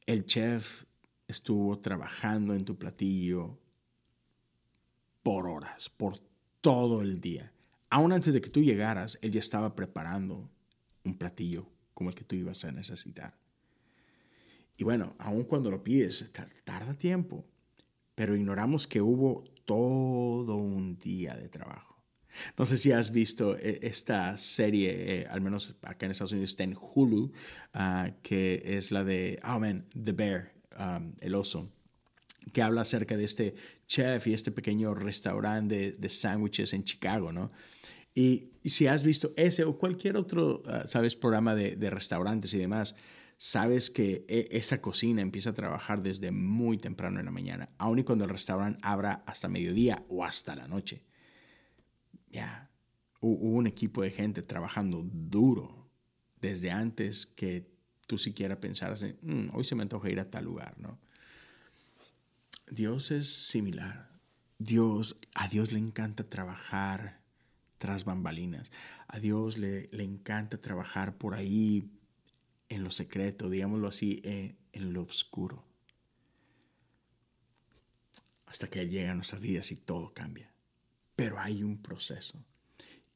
el 0.05 0.25
chef 0.25 0.83
estuvo 1.27 1.79
trabajando 1.79 2.53
en 2.53 2.65
tu 2.65 2.77
platillo 2.77 3.57
por 5.23 5.47
horas, 5.47 5.89
por 5.89 6.19
todo 6.61 7.01
el 7.01 7.21
día. 7.21 7.53
Aún 7.89 8.11
antes 8.11 8.33
de 8.33 8.41
que 8.41 8.49
tú 8.49 8.61
llegaras, 8.61 9.17
él 9.21 9.31
ya 9.31 9.39
estaba 9.39 9.75
preparando 9.75 10.49
un 11.03 11.17
platillo 11.17 11.69
como 11.93 12.09
el 12.09 12.15
que 12.15 12.23
tú 12.23 12.35
ibas 12.35 12.63
a 12.65 12.71
necesitar. 12.71 13.37
Y 14.77 14.83
bueno, 14.83 15.15
aun 15.17 15.43
cuando 15.45 15.71
lo 15.71 15.83
pides, 15.83 16.31
tarda 16.63 16.93
tiempo, 16.93 17.45
pero 18.15 18.35
ignoramos 18.35 18.85
que 18.85 19.01
hubo 19.01 19.43
todo 19.65 20.55
un 20.55 20.97
día 20.97 21.35
de 21.35 21.49
trabajo. 21.49 21.96
No 22.57 22.65
sé 22.65 22.77
si 22.77 22.91
has 22.91 23.11
visto 23.11 23.57
eh, 23.57 23.79
esta 23.81 24.37
serie, 24.37 25.21
eh, 25.21 25.27
al 25.29 25.41
menos 25.41 25.75
acá 25.81 26.05
en 26.05 26.11
Estados 26.11 26.31
Unidos 26.31 26.51
está 26.51 26.63
en 26.63 26.75
Hulu, 26.75 27.31
ah, 27.73 28.11
que 28.21 28.61
es 28.63 28.91
la 28.91 29.03
de, 29.03 29.39
oh 29.43 29.59
man, 29.59 29.85
The 30.01 30.11
Bear, 30.11 30.53
um, 30.79 31.13
el 31.19 31.35
oso, 31.35 31.69
que 32.53 32.61
habla 32.61 32.81
acerca 32.81 33.17
de 33.17 33.25
este 33.25 33.55
chef 33.87 34.27
y 34.27 34.33
este 34.33 34.51
pequeño 34.51 34.93
restaurante 34.93 35.91
de, 35.91 36.09
sándwiches 36.09 36.73
en 36.73 36.83
Chicago, 36.83 37.31
¿no? 37.31 37.51
Y, 38.13 38.51
si 38.65 38.87
has 38.87 39.03
visto 39.03 39.31
ese 39.37 39.63
o 39.63 39.77
cualquier 39.77 40.17
otro, 40.17 40.61
ah, 40.67 40.83
sabes, 40.87 41.15
programa 41.15 41.55
de, 41.55 41.75
de 41.75 41.89
restaurantes 41.89 42.53
y 42.53 42.57
demás, 42.57 42.95
sabes 43.37 43.89
que 43.89 44.25
e, 44.27 44.49
esa 44.51 44.81
cocina 44.81 45.21
empieza 45.21 45.51
a 45.51 45.53
trabajar 45.53 46.01
desde 46.01 46.31
muy 46.31 46.77
temprano 46.77 47.19
en 47.19 47.25
la 47.25 47.31
mañana, 47.31 47.69
aun 47.77 47.99
y 47.99 48.03
cuando 48.03 48.25
el 48.25 48.31
restaurante 48.31 48.79
abra 48.81 49.23
hasta 49.25 49.47
mediodía 49.47 50.03
o 50.09 50.25
hasta 50.25 50.55
la 50.55 50.67
noche. 50.67 51.03
Ya, 52.29 52.69
hubo 53.21 53.49
un 53.49 53.67
equipo 53.67 54.01
de 54.01 54.11
gente 54.11 54.41
trabajando 54.41 55.03
duro 55.03 55.89
desde 56.39 56.71
antes 56.71 57.25
que 57.25 57.71
tú 58.05 58.17
siquiera 58.17 58.59
pensaras 58.59 59.03
en, 59.03 59.17
mm, 59.21 59.55
hoy 59.55 59.63
se 59.63 59.75
me 59.75 59.83
antoja 59.83 60.09
ir 60.09 60.19
a 60.19 60.29
tal 60.29 60.45
lugar, 60.45 60.79
¿no? 60.79 60.99
Dios 62.69 63.11
es 63.11 63.47
similar. 63.47 64.09
Dios, 64.59 65.19
a 65.35 65.47
Dios 65.47 65.71
le 65.71 65.79
encanta 65.79 66.29
trabajar 66.29 67.21
tras 67.77 68.03
bambalinas. 68.05 68.71
A 69.07 69.19
Dios 69.19 69.57
le, 69.57 69.89
le 69.91 70.03
encanta 70.03 70.59
trabajar 70.59 71.17
por 71.17 71.33
ahí 71.35 71.91
en 72.69 72.83
lo 72.83 72.91
secreto, 72.91 73.49
digámoslo 73.49 73.87
así, 73.87 74.19
en, 74.23 74.57
en 74.73 74.93
lo 74.93 75.03
oscuro. 75.03 75.63
Hasta 78.45 78.67
que 78.67 78.81
Él 78.81 78.89
llega 78.89 79.11
a 79.11 79.15
nuestras 79.15 79.41
vidas 79.41 79.71
y 79.71 79.75
todo 79.77 80.13
cambia. 80.13 80.51
Pero 81.17 81.37
hay 81.37 81.63
un 81.63 81.81
proceso. 81.81 82.41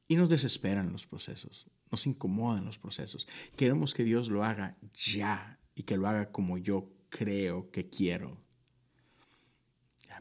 Y 0.09 0.17
nos 0.17 0.27
desesperan 0.27 0.91
los 0.91 1.07
procesos, 1.07 1.67
nos 1.89 2.05
incomodan 2.05 2.65
los 2.65 2.77
procesos. 2.77 3.29
Queremos 3.55 3.93
que 3.93 4.03
Dios 4.03 4.27
lo 4.27 4.43
haga 4.43 4.75
ya 4.93 5.57
y 5.73 5.83
que 5.83 5.95
lo 5.95 6.09
haga 6.09 6.33
como 6.33 6.57
yo 6.57 6.91
creo 7.09 7.71
que 7.71 7.89
quiero. 7.89 8.37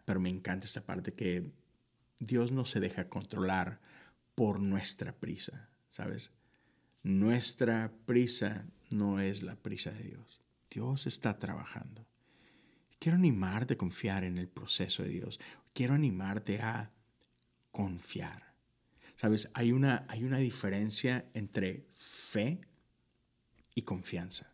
Pero 0.05 0.21
me 0.21 0.29
encanta 0.29 0.67
esta 0.67 0.85
parte 0.85 1.15
que 1.15 1.51
Dios 2.19 2.53
no 2.53 2.67
se 2.67 2.81
deja 2.81 3.09
controlar 3.09 3.81
por 4.35 4.61
nuestra 4.61 5.13
prisa, 5.13 5.71
¿sabes? 5.89 6.33
Nuestra 7.03 7.93
prisa 8.07 8.67
no 8.91 9.21
es 9.21 9.43
la 9.43 9.57
prisa 9.57 9.91
de 9.91 10.05
Dios. 10.05 10.41
Dios 10.71 11.07
está 11.07 11.39
trabajando. 11.39 12.07
Quiero 12.99 13.17
animarte 13.17 13.75
a 13.75 13.79
confiar 13.79 14.25
en 14.25 14.37
el 14.37 14.49
proceso 14.49 15.03
de 15.03 15.09
Dios. 15.09 15.41
Quiero 15.73 15.95
animarte 15.95 16.61
a 16.61 16.93
confiar. 17.81 18.55
Sabes, 19.17 19.51
hay 19.55 19.73
una, 19.73 20.05
hay 20.09 20.25
una 20.25 20.37
diferencia 20.37 21.25
entre 21.33 21.87
fe 21.95 22.61
y 23.75 23.83
confianza. 23.83 24.53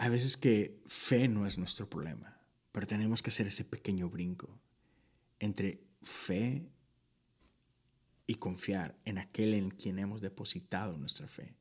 Hay 0.00 0.10
veces 0.10 0.36
que 0.36 0.80
fe 0.86 1.26
no 1.26 1.44
es 1.44 1.58
nuestro 1.58 1.90
problema, 1.90 2.40
pero 2.70 2.86
tenemos 2.86 3.20
que 3.20 3.30
hacer 3.30 3.48
ese 3.48 3.64
pequeño 3.64 4.08
brinco 4.08 4.48
entre 5.40 5.80
fe 6.02 6.68
y 8.24 8.36
confiar 8.36 8.96
en 9.04 9.18
aquel 9.18 9.54
en 9.54 9.70
quien 9.70 9.98
hemos 9.98 10.20
depositado 10.20 10.96
nuestra 10.98 11.26
fe. 11.26 11.56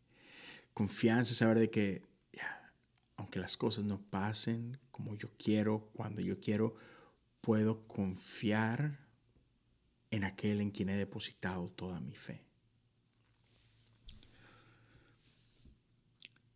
Confianza 0.76 1.34
saber 1.34 1.58
de 1.58 1.72
que, 1.72 2.04
aunque 3.16 3.40
las 3.40 3.58
cosas 3.58 3.86
no 3.86 4.00
pasen 4.02 4.78
como 4.98 5.16
yo 5.16 5.30
quiero, 5.38 5.92
cuando 5.94 6.22
yo 6.22 6.40
quiero, 6.40 6.76
puedo 7.40 7.86
confiar 7.86 8.98
en 10.10 10.24
aquel 10.24 10.60
en 10.60 10.72
quien 10.72 10.90
he 10.90 10.98
depositado 10.98 11.70
toda 11.70 12.00
mi 12.00 12.16
fe. 12.16 12.44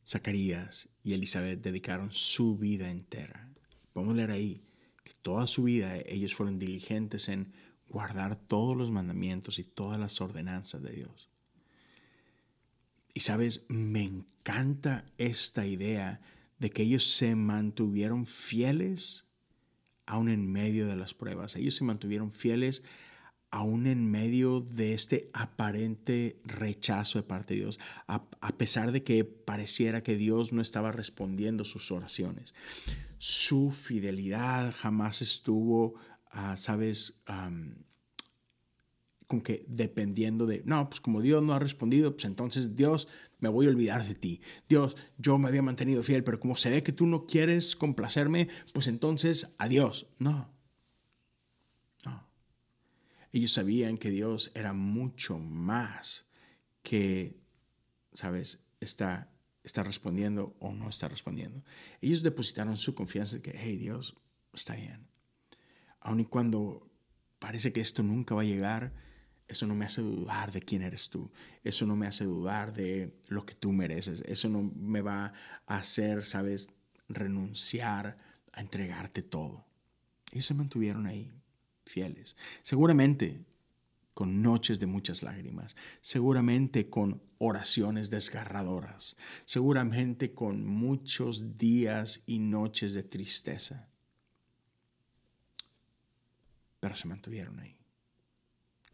Zacarías 0.08 0.89
y 1.04 1.13
Elizabeth 1.13 1.62
dedicaron 1.62 2.12
su 2.12 2.58
vida 2.58 2.89
entera. 2.89 3.47
Vamos 3.93 4.13
a 4.13 4.15
leer 4.15 4.32
ahí 4.32 4.63
que 5.04 5.13
toda 5.21 5.45
su 5.45 5.62
vida 5.62 5.95
ellos 5.97 6.34
fueron 6.34 6.58
diligentes 6.58 7.30
en 7.30 7.54
guardar 7.89 8.36
todos 8.36 8.75
los 8.75 8.89
mandamientos 8.89 9.60
y 9.60 9.65
todas 9.65 9.99
las 9.99 10.19
ordenanzas 10.19 10.82
de 10.82 10.89
Dios. 10.89 11.30
Y 13.13 13.19
sabes, 13.19 13.65
me 13.67 14.04
encanta 14.04 15.06
esta 15.19 15.67
idea 15.67 16.21
de 16.62 16.69
que 16.69 16.84
ellos 16.84 17.04
se 17.04 17.36
mantuvieron 17.36 18.28
fieles 18.28 19.26
aún 20.06 20.30
en 20.30 20.50
medio 20.50 20.88
de 20.88 20.95
las 20.95 21.15
pruebas. 21.15 21.56
Ellos 21.56 21.76
se 21.76 21.84
mantuvieron 21.84 22.32
fieles 22.32 22.84
aún 23.50 23.88
en 23.88 24.10
medio 24.10 24.62
de 24.62 24.93
este 24.93 25.32
aparente 25.34 26.39
rechazo 26.45 27.17
de 27.17 27.24
parte 27.24 27.56
de 27.56 27.62
Dios, 27.62 27.80
a, 28.08 28.28
pesar 28.58 28.91
de 28.91 29.04
que 29.04 29.26
pareciera 29.26 30.04
que 30.04 30.15
Dios 30.15 30.54
no 30.54 30.62
estaba 30.62 30.91
respondiendo 30.91 31.65
sus 31.65 31.91
oraciones. 31.91 32.54
Su 33.17 33.71
fidelidad 33.71 34.71
jamás 34.78 35.24
estuvo 35.24 35.95
sabes, 36.56 37.24
con 39.31 39.41
que 39.41 39.63
dependiendo 39.67 40.45
de, 40.45 40.61
no, 40.65 40.89
pues 40.89 40.99
como 40.99 41.21
Dios 41.21 41.41
no 41.41 41.53
ha 41.53 41.59
respondido, 41.59 42.11
pues 42.11 42.25
entonces 42.25 42.75
Dios 42.75 43.07
me 43.39 43.47
voy 43.47 43.65
a 43.65 43.69
olvidar 43.69 44.05
de 44.05 44.13
ti. 44.13 44.41
Dios, 44.67 44.97
yo 45.17 45.37
me 45.37 45.47
había 45.47 45.61
mantenido 45.61 46.03
fiel, 46.03 46.23
pero 46.23 46.39
como 46.39 46.57
se 46.57 46.69
ve 46.69 46.83
que 46.83 46.91
tú 46.91 47.05
no 47.05 47.25
quieres 47.25 47.77
complacerme, 47.77 48.49
pues 48.73 48.87
entonces 48.87 49.55
adiós. 49.57 50.07
No, 50.19 50.53
no. 52.05 52.27
Ellos 53.31 53.53
sabían 53.53 53.97
que 53.97 54.09
Dios 54.09 54.51
era 54.53 54.73
mucho 54.73 55.39
más 55.39 56.27
que, 56.83 57.39
sabes, 58.13 58.67
está, 58.81 59.31
está 59.63 59.81
respondiendo 59.81 60.55
o 60.59 60.73
no 60.73 60.89
está 60.89 61.07
respondiendo. 61.07 61.63
Ellos 62.01 62.21
depositaron 62.21 62.75
su 62.75 62.93
confianza 62.93 63.37
de 63.37 63.41
que, 63.41 63.53
hey, 63.55 63.77
Dios, 63.77 64.17
está 64.53 64.75
bien 64.75 65.11
aun 66.01 66.19
y 66.19 66.25
cuando 66.25 66.89
parece 67.39 67.71
que 67.71 67.81
esto 67.81 68.03
nunca 68.03 68.35
va 68.35 68.41
a 68.41 68.45
llegar, 68.45 68.93
eso 69.51 69.67
no 69.67 69.75
me 69.75 69.83
hace 69.83 70.01
dudar 70.01 70.53
de 70.53 70.61
quién 70.61 70.81
eres 70.81 71.09
tú. 71.09 71.29
Eso 71.61 71.85
no 71.85 71.97
me 71.97 72.07
hace 72.07 72.23
dudar 72.23 72.71
de 72.71 73.19
lo 73.27 73.45
que 73.45 73.53
tú 73.53 73.73
mereces. 73.73 74.23
Eso 74.25 74.47
no 74.47 74.61
me 74.61 75.01
va 75.01 75.33
a 75.65 75.77
hacer, 75.77 76.25
sabes, 76.25 76.69
renunciar 77.09 78.17
a 78.53 78.61
entregarte 78.61 79.21
todo. 79.21 79.65
Ellos 80.31 80.45
se 80.45 80.53
mantuvieron 80.53 81.05
ahí, 81.05 81.33
fieles. 81.85 82.37
Seguramente 82.61 83.45
con 84.13 84.41
noches 84.41 84.79
de 84.79 84.85
muchas 84.85 85.21
lágrimas, 85.21 85.75
seguramente 85.99 86.89
con 86.89 87.21
oraciones 87.37 88.09
desgarradoras, 88.09 89.17
seguramente 89.43 90.33
con 90.33 90.65
muchos 90.65 91.57
días 91.57 92.23
y 92.25 92.39
noches 92.39 92.93
de 92.93 93.03
tristeza. 93.03 93.89
Pero 96.79 96.95
se 96.95 97.09
mantuvieron 97.09 97.59
ahí, 97.59 97.80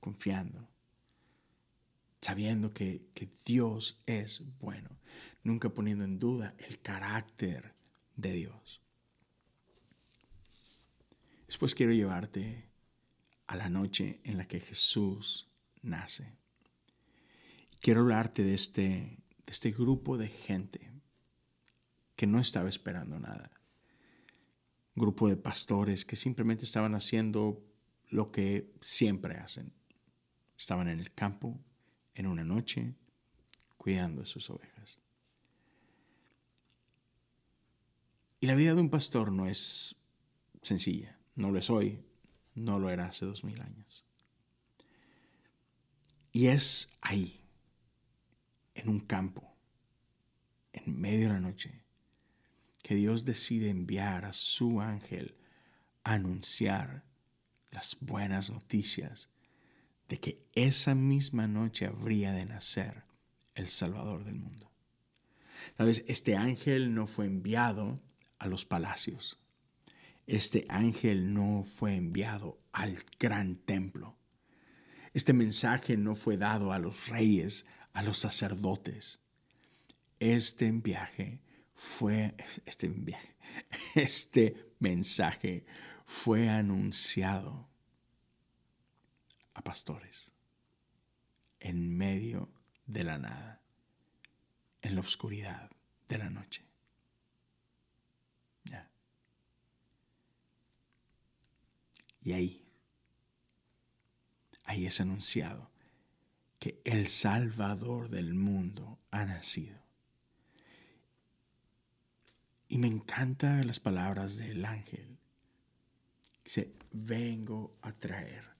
confiando, 0.07 0.65
sabiendo 2.21 2.73
que, 2.73 3.09
Dios 3.45 3.99
es 4.05 4.41
bueno, 4.57 4.89
nunca 5.43 5.67
poniendo 5.67 6.05
en 6.05 6.17
duda 6.17 6.55
el 6.59 6.81
carácter 6.81 7.73
de 8.15 8.31
Dios. 8.31 8.81
Después 11.45 11.75
quiero 11.75 11.91
llevarte 11.91 12.69
a 13.47 13.57
la 13.57 13.67
noche 13.67 14.21
en 14.23 14.37
la 14.37 14.47
que 14.47 14.61
Jesús 14.61 15.49
nace. 15.81 16.37
Quiero 17.81 17.99
hablarte 17.99 18.43
de 18.43 18.53
este, 18.53 18.81
de 18.81 19.51
este 19.51 19.71
grupo 19.71 20.17
de 20.17 20.29
gente 20.29 20.89
que 22.15 22.27
no 22.27 22.39
estaba 22.39 22.69
esperando 22.69 23.19
nada. 23.19 23.51
Grupo 24.95 25.27
de 25.27 25.35
pastores 25.35 26.05
que 26.05 26.15
simplemente 26.15 26.63
estaban 26.63 26.95
haciendo 26.95 27.61
lo 28.09 28.31
que 28.31 28.73
siempre 28.79 29.35
hacen. 29.35 29.76
Estaban 30.57 30.87
en 30.87 30.99
el 30.99 31.13
campo, 31.13 31.59
en 32.15 32.27
una 32.27 32.43
noche, 32.43 32.95
cuidando 33.77 34.21
de 34.21 34.27
sus 34.27 34.49
ovejas. 34.49 34.99
Y 38.39 38.47
la 38.47 38.55
vida 38.55 38.73
de 38.73 38.81
un 38.81 38.89
pastor 38.89 39.31
no 39.31 39.47
es 39.47 39.95
sencilla, 40.61 41.17
no 41.35 41.51
lo 41.51 41.59
es 41.59 41.69
hoy, 41.69 42.03
no 42.55 42.79
lo 42.79 42.89
era 42.89 43.05
hace 43.05 43.25
dos 43.25 43.43
mil 43.43 43.61
años. 43.61 44.05
Y 46.31 46.47
es 46.47 46.91
ahí, 47.01 47.41
en 48.75 48.89
un 48.89 48.99
campo, 48.99 49.55
en 50.73 50.99
medio 50.99 51.27
de 51.27 51.33
la 51.33 51.39
noche, 51.39 51.81
que 52.83 52.95
Dios 52.95 53.25
decide 53.25 53.69
enviar 53.69 54.25
a 54.25 54.33
su 54.33 54.81
ángel 54.81 55.35
a 56.03 56.13
anunciar 56.13 57.03
las 57.71 57.97
buenas 58.01 58.49
noticias 58.49 59.29
de 60.07 60.19
que 60.19 60.45
esa 60.53 60.95
misma 60.95 61.47
noche 61.47 61.85
habría 61.85 62.31
de 62.31 62.45
nacer 62.45 63.03
el 63.55 63.69
Salvador 63.69 64.23
del 64.23 64.35
mundo. 64.35 64.71
Sabes, 65.77 66.03
este 66.07 66.35
ángel 66.35 66.93
no 66.93 67.07
fue 67.07 67.25
enviado 67.25 67.99
a 68.39 68.47
los 68.47 68.65
palacios, 68.65 69.39
este 70.25 70.65
ángel 70.69 71.33
no 71.33 71.63
fue 71.63 71.95
enviado 71.95 72.59
al 72.71 73.03
gran 73.19 73.55
templo. 73.55 74.17
Este 75.13 75.33
mensaje 75.33 75.97
no 75.97 76.15
fue 76.15 76.37
dado 76.37 76.73
a 76.73 76.79
los 76.79 77.07
reyes, 77.07 77.65
a 77.93 78.03
los 78.03 78.19
sacerdotes. 78.19 79.21
Este 80.19 80.71
viaje 80.71 81.41
fue, 81.73 82.35
este 82.65 82.87
viaje, 82.89 83.35
este 83.95 84.73
mensaje 84.79 85.65
fue 86.05 86.49
anunciado 86.49 87.66
a 89.57 89.63
pastores 89.63 90.31
en 91.59 91.97
medio 91.97 92.47
de 92.85 93.03
la 93.03 93.17
nada, 93.17 93.59
en 94.83 94.95
la 94.95 95.01
oscuridad 95.01 95.71
de 96.07 96.17
la 96.19 96.29
noche. 96.29 96.63
Y 102.21 102.33
ahí, 102.33 102.67
ahí 104.65 104.85
es 104.85 104.99
anunciado 104.99 105.71
que 106.59 106.81
el 106.83 107.07
Salvador 107.07 108.09
del 108.09 108.33
mundo 108.33 108.99
ha 109.11 109.23
nacido. 109.23 109.81
Y 112.67 112.79
me 112.79 112.87
encantan 112.87 113.65
las 113.65 113.79
palabras 113.79 114.35
del 114.35 114.65
ángel. 114.65 115.17
Dice, 116.43 116.75
vengo 116.91 117.77
a 117.81 117.93
traer 117.93 118.56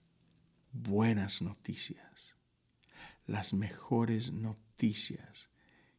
buenas 0.72 1.42
noticias, 1.42 2.36
las 3.26 3.52
mejores 3.54 4.32
noticias 4.32 5.50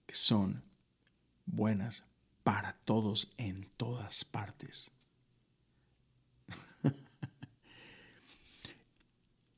que 0.05 0.15
son 0.15 0.63
buenas 1.45 2.03
para 2.43 2.73
todos 2.73 3.34
en 3.38 3.65
todas 3.77 4.25
partes. 4.25 4.91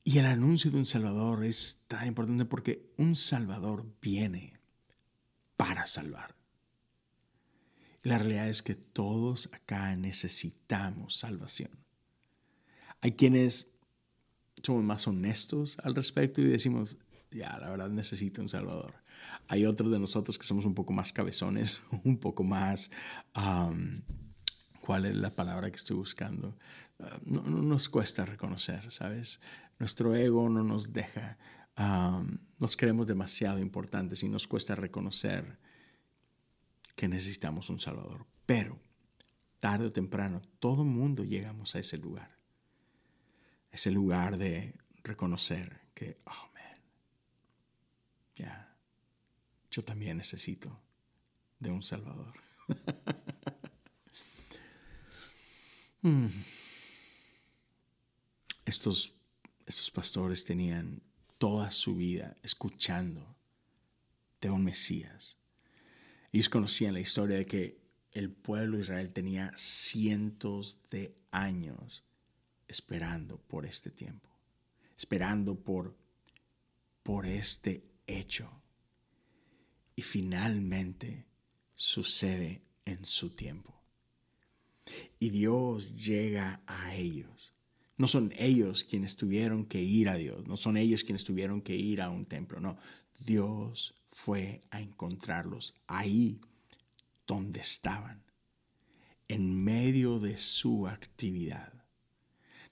Y 0.03 0.17
el 0.17 0.25
anuncio 0.25 0.71
de 0.71 0.77
un 0.77 0.85
Salvador 0.85 1.45
es 1.45 1.83
tan 1.87 2.07
importante 2.07 2.45
porque 2.45 2.91
un 2.97 3.15
Salvador 3.15 3.85
viene 4.01 4.59
para 5.57 5.85
salvar. 5.85 6.35
La 8.03 8.17
realidad 8.17 8.49
es 8.49 8.63
que 8.63 8.73
todos 8.73 9.49
acá 9.53 9.95
necesitamos 9.95 11.17
salvación. 11.17 11.71
Hay 13.01 13.11
quienes 13.11 13.67
somos 14.63 14.83
más 14.83 15.07
honestos 15.07 15.77
al 15.83 15.95
respecto 15.95 16.41
y 16.41 16.45
decimos, 16.45 16.97
ya, 17.31 17.57
la 17.59 17.69
verdad 17.69 17.89
necesito 17.89 18.41
un 18.41 18.49
Salvador. 18.49 18.93
Hay 19.47 19.65
otros 19.65 19.91
de 19.91 19.99
nosotros 19.99 20.37
que 20.37 20.45
somos 20.45 20.65
un 20.65 20.75
poco 20.75 20.93
más 20.93 21.13
cabezones, 21.13 21.81
un 22.03 22.17
poco 22.17 22.43
más, 22.43 22.91
¿cuál 24.81 25.05
es 25.05 25.15
la 25.15 25.29
palabra 25.29 25.69
que 25.69 25.77
estoy 25.77 25.95
buscando? 25.95 26.57
Ah, 26.99 27.17
no, 27.25 27.41
nos 27.41 27.89
cuesta 27.89 28.25
reconocer, 28.25 28.91
¿sabes? 28.91 29.39
Nuestro 29.79 30.15
ego 30.15 30.49
no 30.49 30.63
nos 30.63 30.93
deja, 30.93 31.37
nos 32.59 32.77
creemos 32.77 33.07
demasiado 33.07 33.59
importantes 33.59 34.21
y 34.23 34.29
nos 34.29 34.47
cuesta 34.47 34.75
reconocer 34.75 35.59
que 36.95 37.07
necesitamos 37.07 37.69
un 37.69 37.79
Salvador. 37.79 38.27
Pero 38.45 38.79
tarde 39.59 39.87
o 39.87 39.91
temprano 39.91 40.41
todo 40.59 40.83
mundo 40.83 41.23
llegamos 41.23 41.75
a 41.75 41.79
ese 41.79 41.97
lugar. 41.97 42.40
Ese 43.71 43.91
lugar 43.91 44.37
de 44.37 44.75
reconocer 45.03 45.81
que, 45.93 46.19
oh 46.25 46.49
man, 46.53 46.81
ya, 48.35 48.75
yo 49.69 49.83
también 49.83 50.17
necesito 50.17 50.81
de 51.59 51.71
un 51.71 51.83
Salvador. 51.83 52.33
Hmm. 56.01 56.27
Estos 58.65 59.21
estos 59.71 59.89
pastores 59.89 60.43
tenían 60.43 61.01
toda 61.37 61.71
su 61.71 61.95
vida 61.95 62.35
escuchando 62.43 63.37
de 64.41 64.49
un 64.49 64.65
Mesías. 64.65 65.37
Ellos 66.33 66.49
conocían 66.49 66.93
la 66.93 66.99
historia 66.99 67.37
de 67.37 67.45
que 67.45 67.79
el 68.11 68.31
pueblo 68.31 68.75
de 68.75 68.83
Israel 68.83 69.13
tenía 69.13 69.53
cientos 69.55 70.79
de 70.89 71.15
años 71.31 72.03
esperando 72.71 73.37
por 73.37 73.65
este 73.65 73.91
tiempo, 73.91 74.29
esperando 74.97 75.55
por, 75.55 75.95
por 77.03 77.25
este 77.25 77.83
hecho. 78.07 78.49
Y 79.95 80.01
finalmente 80.01 81.27
sucede 81.75 82.63
en 82.85 83.05
su 83.05 83.29
tiempo. 83.31 83.79
Y 85.19 85.29
Dios 85.29 85.95
llega 85.95 86.61
a 86.65 86.95
ellos 86.95 87.53
no 88.01 88.07
son 88.07 88.33
ellos 88.35 88.83
quienes 88.83 89.15
tuvieron 89.15 89.63
que 89.63 89.79
ir 89.79 90.09
a 90.09 90.15
Dios, 90.15 90.47
no 90.47 90.57
son 90.57 90.75
ellos 90.75 91.03
quienes 91.03 91.23
tuvieron 91.23 91.61
que 91.61 91.75
ir 91.75 92.01
a 92.01 92.09
un 92.09 92.25
templo, 92.25 92.59
no. 92.59 92.75
Dios 93.19 93.93
fue 94.09 94.63
a 94.71 94.81
encontrarlos 94.81 95.75
ahí 95.85 96.41
donde 97.27 97.59
estaban, 97.59 98.23
en 99.27 99.63
medio 99.63 100.19
de 100.19 100.37
su 100.37 100.87
actividad. 100.87 101.80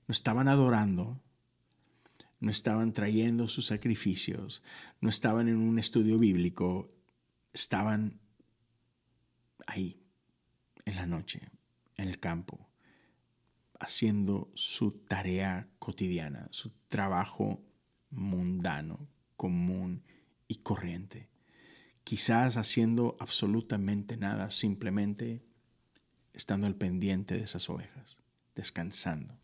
No 0.10 0.14
estaban 0.14 0.48
adorando, 0.48 1.22
no 2.40 2.50
estaban 2.50 2.94
trayendo 2.94 3.48
sus 3.48 3.68
sacrificios, 3.68 4.64
no 5.02 5.10
estaban 5.10 5.48
en 5.48 5.58
un 5.58 5.78
estudio 5.78 6.18
bíblico, 6.18 6.92
estaban 7.54 8.20
ahí, 9.68 10.02
en 10.86 10.96
la 10.96 11.06
noche, 11.06 11.42
en 11.96 12.08
el 12.08 12.20
campo 12.20 12.72
haciendo 13.80 14.50
su 14.56 14.94
tarea 14.94 15.70
cotidiana, 15.78 16.48
su 16.50 16.72
trabajo 16.88 17.64
mundano, 18.10 19.08
común 19.38 20.04
y 20.48 20.56
corriente. 20.56 21.30
Quizás 22.04 22.58
haciendo 22.58 23.16
absolutamente 23.20 24.18
nada, 24.18 24.50
simplemente 24.50 25.46
estando 26.34 26.66
al 26.66 26.74
pendiente 26.74 27.36
de 27.36 27.44
esas 27.44 27.70
ovejas, 27.70 28.24
descansando. 28.56 29.40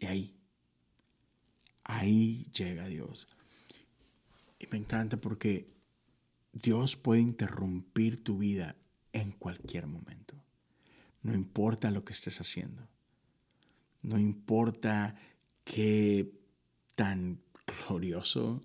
Y 0.00 0.06
ahí, 0.06 0.40
ahí 1.84 2.46
llega 2.52 2.86
Dios. 2.86 3.28
Y 4.58 4.66
me 4.68 4.78
encanta 4.78 5.18
porque 5.18 5.70
Dios 6.52 6.96
puede 6.96 7.20
interrumpir 7.20 8.24
tu 8.24 8.38
vida 8.38 8.76
en 9.12 9.30
cualquier 9.32 9.86
momento. 9.86 10.34
No 11.22 11.34
importa 11.34 11.90
lo 11.90 12.04
que 12.04 12.14
estés 12.14 12.40
haciendo. 12.40 12.88
No 14.02 14.18
importa 14.18 15.14
qué 15.64 16.32
tan 16.96 17.42
glorioso 17.66 18.62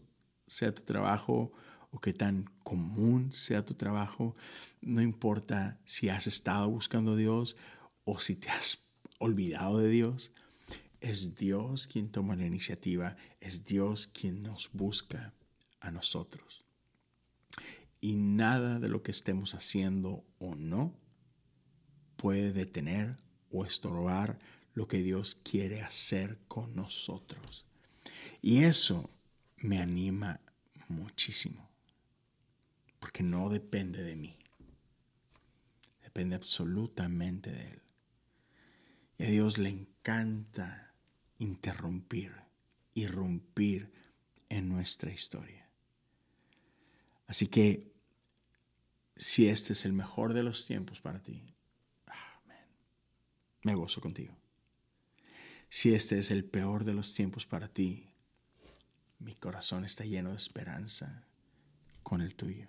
sea 0.48 0.74
tu 0.74 0.84
trabajo 0.84 1.52
o 1.92 2.00
qué 2.00 2.14
tan 2.14 2.46
común 2.64 3.34
sea 3.34 3.66
tu 3.66 3.74
trabajo. 3.74 4.36
No 4.82 5.02
importa 5.02 5.80
si 5.84 6.08
has 6.08 6.28
estado 6.28 6.70
buscando 6.70 7.14
a 7.14 7.18
Dios 7.18 7.58
o 8.06 8.20
si 8.20 8.36
te 8.36 8.50
has 8.50 8.86
olvidado 9.20 9.80
de 9.80 9.90
Dios. 9.90 10.32
Es 11.02 11.36
Dios 11.36 11.88
quien 11.88 12.12
toma 12.12 12.36
la 12.36 12.46
iniciativa. 12.46 13.16
Es 13.40 13.66
Dios 13.66 14.08
quien 14.08 14.44
nos 14.44 14.72
busca 14.72 15.34
a 15.80 15.92
nosotros. 15.92 16.66
Y 18.00 18.16
nada 18.16 18.80
de 18.80 18.90
lo 18.90 19.04
que 19.04 19.12
estemos 19.12 19.56
haciendo 19.56 20.26
o 20.40 20.56
no 20.56 20.96
puede 22.18 22.52
detener 22.52 23.18
o 23.52 23.66
estorbar 23.66 24.40
lo 24.74 24.88
que 24.88 25.02
Dios 25.02 25.36
quiere 25.36 25.82
hacer 25.82 26.40
con 26.48 26.76
nosotros. 26.76 27.66
Y 28.42 28.64
eso 28.64 29.10
me 29.58 29.80
anima 29.80 30.42
muchísimo, 30.88 31.70
porque 33.00 33.24
no 33.24 33.50
depende 33.50 34.04
de 34.04 34.16
mí, 34.16 34.38
depende 36.04 36.36
absolutamente 36.36 37.52
de 37.52 37.72
Él. 37.72 37.85
Y 39.18 39.24
a 39.24 39.28
Dios 39.28 39.58
le 39.58 39.70
encanta 39.70 40.94
interrumpir, 41.40 42.34
irrumpir 42.94 43.92
en 44.50 44.70
nuestra 44.70 45.12
historia. 45.12 45.70
Así 47.28 47.48
que 47.48 47.94
si 49.18 49.48
este 49.48 49.74
es 49.74 49.86
el 49.86 49.94
mejor 49.94 50.34
de 50.34 50.44
los 50.44 50.66
tiempos 50.66 51.00
para 51.00 51.22
ti, 51.22 51.56
me 53.64 53.74
gozo 53.74 54.00
contigo. 54.00 54.38
Si 55.70 55.94
este 55.94 56.20
es 56.20 56.30
el 56.30 56.46
peor 56.46 56.84
de 56.86 56.94
los 56.94 57.14
tiempos 57.14 57.46
para 57.48 57.68
ti, 57.68 58.14
mi 59.20 59.34
corazón 59.34 59.86
está 59.86 60.06
lleno 60.06 60.30
de 60.32 60.38
esperanza 60.38 61.26
con 62.04 62.22
el 62.22 62.36
tuyo. 62.36 62.68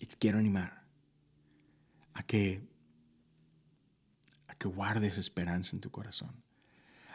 Y 0.00 0.06
te 0.06 0.16
quiero 0.16 0.38
animar 0.38 0.84
a 2.14 2.24
que, 2.24 2.68
que 4.58 4.68
guardes 4.68 5.18
esperanza 5.18 5.74
en 5.74 5.80
tu 5.80 5.90
corazón, 5.90 6.42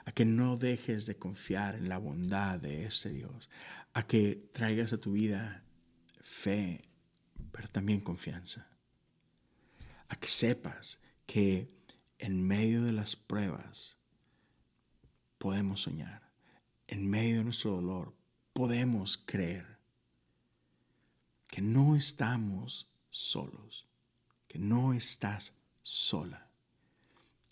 a 0.06 0.12
que 0.12 0.26
no 0.26 0.58
dejes 0.58 1.06
de 1.06 1.18
confiar 1.18 1.76
en 1.76 1.90
la 1.90 1.98
bondad 1.98 2.60
de 2.60 2.86
ese 2.86 3.10
Dios, 3.10 3.50
a 3.94 4.08
que 4.08 4.50
traigas 4.54 4.94
a 4.94 4.98
tu 4.98 5.14
vida 5.14 5.64
fe 6.22 6.82
pero 7.54 7.68
también 7.70 8.02
confianza. 8.02 8.68
A 10.10 10.16
que 10.18 10.28
sepas 10.28 11.00
que 11.26 11.72
en 12.18 12.46
medio 12.46 12.84
de 12.84 12.92
las 12.92 13.16
pruebas 13.16 14.00
podemos 15.38 15.82
soñar, 15.82 16.32
en 16.88 17.10
medio 17.10 17.38
de 17.38 17.44
nuestro 17.46 17.72
dolor 17.72 18.16
podemos 18.52 19.18
creer 19.18 19.80
que 21.48 21.62
no 21.62 21.96
estamos 21.96 22.92
solos, 23.10 23.88
que 24.48 24.58
no 24.58 24.94
estás 24.94 25.56
sola, 25.84 26.43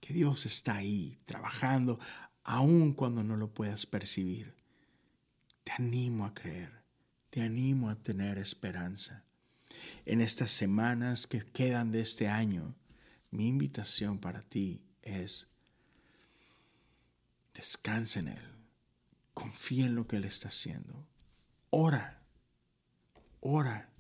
que 0.02 0.14
Dios 0.14 0.46
está 0.46 0.76
ahí 0.76 1.18
trabajando 1.24 1.98
aun 2.44 2.92
cuando 2.94 3.24
no 3.24 3.38
lo 3.38 3.54
puedas 3.54 3.86
percibir. 3.86 4.54
Te 5.64 5.72
animo 5.72 6.26
a 6.26 6.34
creer, 6.34 6.84
te 7.30 7.42
animo 7.42 7.90
a 7.90 7.96
tener 7.96 8.38
esperanza 8.38 9.24
en 10.06 10.22
estas 10.22 10.52
semanas 10.52 11.28
que 11.28 11.46
quedan 11.46 11.92
de 11.92 12.02
este 12.02 12.28
año, 12.28 12.76
mi 13.30 13.48
invitación 13.48 14.20
para 14.20 14.42
ti 14.42 14.84
es 15.02 15.48
descansa 17.54 18.20
en 18.20 18.30
Él, 18.30 18.52
confía 19.34 19.86
en 19.86 19.96
lo 19.96 20.08
que 20.08 20.18
Él 20.18 20.26
está 20.26 20.48
haciendo, 20.48 21.08
ora, 21.70 22.24
ora. 23.40 23.91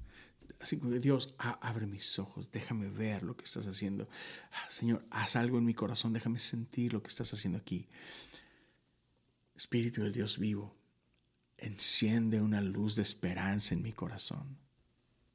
Así 0.61 0.79
que 0.79 0.87
Dios, 0.99 1.33
abre 1.37 1.87
mis 1.87 2.19
ojos, 2.19 2.51
déjame 2.51 2.87
ver 2.87 3.23
lo 3.23 3.35
que 3.35 3.45
estás 3.45 3.67
haciendo. 3.67 4.07
Ah, 4.51 4.69
Señor, 4.69 5.03
haz 5.09 5.35
algo 5.35 5.57
en 5.57 5.65
mi 5.65 5.73
corazón, 5.73 6.13
déjame 6.13 6.37
sentir 6.37 6.93
lo 6.93 7.01
que 7.01 7.09
estás 7.09 7.33
haciendo 7.33 7.57
aquí. 7.57 7.87
Espíritu 9.55 10.03
del 10.03 10.13
Dios 10.13 10.37
vivo, 10.37 10.75
enciende 11.57 12.41
una 12.41 12.61
luz 12.61 12.95
de 12.95 13.01
esperanza 13.01 13.73
en 13.73 13.81
mi 13.81 13.91
corazón 13.91 14.61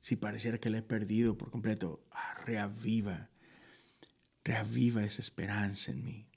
si 0.07 0.15
pareciera 0.15 0.59
que 0.59 0.71
le 0.71 0.79
he 0.79 0.83
perdido 0.83 1.37
por 1.37 1.51
completo, 1.51 2.07
ah, 2.13 2.35
reaviva, 2.45 3.29
reaviva 4.45 5.03
esa 5.03 5.21
esperanza 5.21 5.91
en 5.91 6.05
mí. 6.05 6.29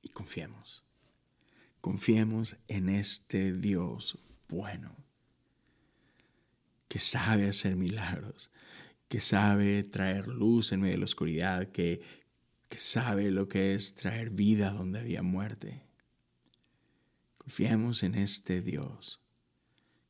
Y 0.00 0.08
confiemos, 0.08 0.86
confiemos 1.82 2.56
en 2.68 2.88
este 2.88 3.52
Dios 3.52 4.18
bueno, 4.48 4.96
que 6.88 6.98
sabe 6.98 7.48
hacer 7.48 7.76
milagros, 7.76 8.50
que 9.08 9.20
sabe 9.20 9.84
traer 9.84 10.26
luz 10.26 10.72
en 10.72 10.80
medio 10.80 10.94
de 10.94 10.98
la 10.98 11.04
oscuridad, 11.04 11.70
que, 11.70 12.00
que 12.68 12.78
sabe 12.78 13.30
lo 13.30 13.48
que 13.48 13.74
es 13.74 13.94
traer 13.94 14.30
vida 14.30 14.70
donde 14.70 14.98
había 14.98 15.22
muerte. 15.22 15.82
Confiemos 17.36 18.02
en 18.02 18.14
este 18.14 18.60
Dios 18.60 19.20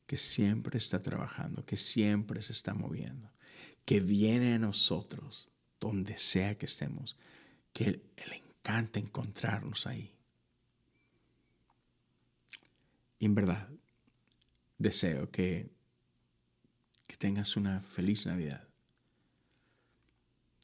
que 0.07 0.17
siempre 0.17 0.77
está 0.77 1.01
trabajando, 1.01 1.65
que 1.65 1.77
siempre 1.77 2.41
se 2.41 2.53
está 2.53 2.73
moviendo, 2.73 3.31
que 3.85 3.99
viene 3.99 4.55
a 4.55 4.59
nosotros 4.59 5.49
donde 5.79 6.17
sea 6.17 6.57
que 6.57 6.65
estemos, 6.65 7.17
que 7.73 8.01
le 8.27 8.35
encanta 8.35 8.99
encontrarnos 8.99 9.87
ahí. 9.87 10.13
Y 13.19 13.25
en 13.25 13.35
verdad, 13.35 13.69
deseo 14.77 15.29
que, 15.29 15.69
que 17.09 17.17
tengas 17.17 17.57
una 17.57 17.81
feliz 17.81 18.27
Navidad, 18.27 18.67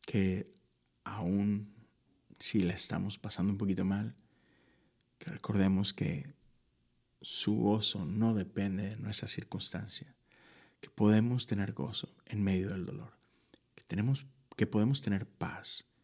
que 0.06 0.54
aún 1.04 1.74
si 2.38 2.62
la 2.62 2.76
estamos 2.76 3.18
pasando 3.18 3.52
un 3.52 3.58
poquito 3.58 3.84
mal, 3.84 4.16
que 5.18 5.32
recordemos 5.32 5.92
que 5.92 6.36
su 7.20 7.56
gozo 7.56 8.06
no 8.06 8.36
depende 8.36 8.90
de 8.90 8.98
nuestra 8.98 9.28
circunstancia, 9.28 10.16
que 10.82 10.92
podemos 10.92 11.48
tener 11.48 11.74
gozo 11.74 12.16
en 12.28 12.44
medio 12.44 12.70
del 12.70 12.86
dolor, 12.86 13.18
que, 13.74 13.84
tenemos, 13.84 14.28
que 14.56 14.68
podemos 14.68 15.02
tener 15.02 15.28
paz 15.28 15.96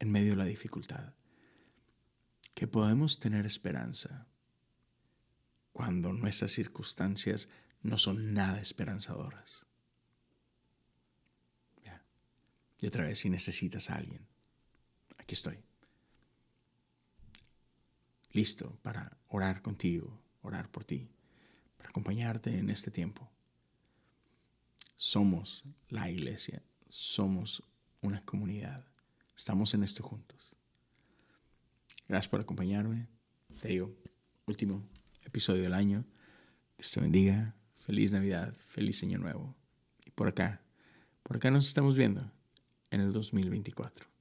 en 0.00 0.10
medio 0.10 0.30
de 0.30 0.38
la 0.38 0.44
dificultad, 0.46 1.14
que 2.52 2.66
podemos 2.66 3.20
tener 3.20 3.46
esperanza 3.46 4.26
cuando 5.72 6.12
nuestras 6.12 6.50
circunstancias 6.50 7.48
no 7.80 7.96
son 7.96 8.34
nada 8.34 8.60
esperanzadoras. 8.60 9.68
Y 12.80 12.86
otra 12.86 13.04
vez, 13.04 13.18
si 13.20 13.30
necesitas 13.30 13.90
a 13.90 13.96
alguien, 13.96 14.26
aquí 15.18 15.34
estoy. 15.34 15.58
Listo 18.32 18.78
para 18.82 19.16
orar 19.28 19.62
contigo, 19.62 20.20
orar 20.42 20.70
por 20.70 20.84
ti, 20.84 21.08
para 21.76 21.90
acompañarte 21.90 22.58
en 22.58 22.68
este 22.68 22.90
tiempo. 22.90 23.30
Somos 24.96 25.64
la 25.88 26.10
iglesia, 26.10 26.62
somos 26.88 27.62
una 28.00 28.20
comunidad. 28.22 28.84
Estamos 29.36 29.72
en 29.74 29.84
esto 29.84 30.02
juntos. 30.02 30.54
Gracias 32.08 32.28
por 32.28 32.40
acompañarme. 32.40 33.08
Te 33.60 33.68
digo, 33.68 33.94
último 34.46 34.86
episodio 35.22 35.62
del 35.62 35.74
año. 35.74 36.04
Dios 36.76 36.90
te 36.90 37.00
bendiga. 37.00 37.54
Feliz 37.78 38.12
Navidad, 38.12 38.56
feliz 38.68 39.02
Año 39.02 39.18
Nuevo. 39.18 39.54
Y 40.04 40.10
por 40.10 40.28
acá, 40.28 40.62
por 41.22 41.36
acá 41.36 41.50
nos 41.50 41.66
estamos 41.66 41.96
viendo 41.96 42.33
en 42.90 43.00
el 43.00 43.12
2024. 43.12 44.13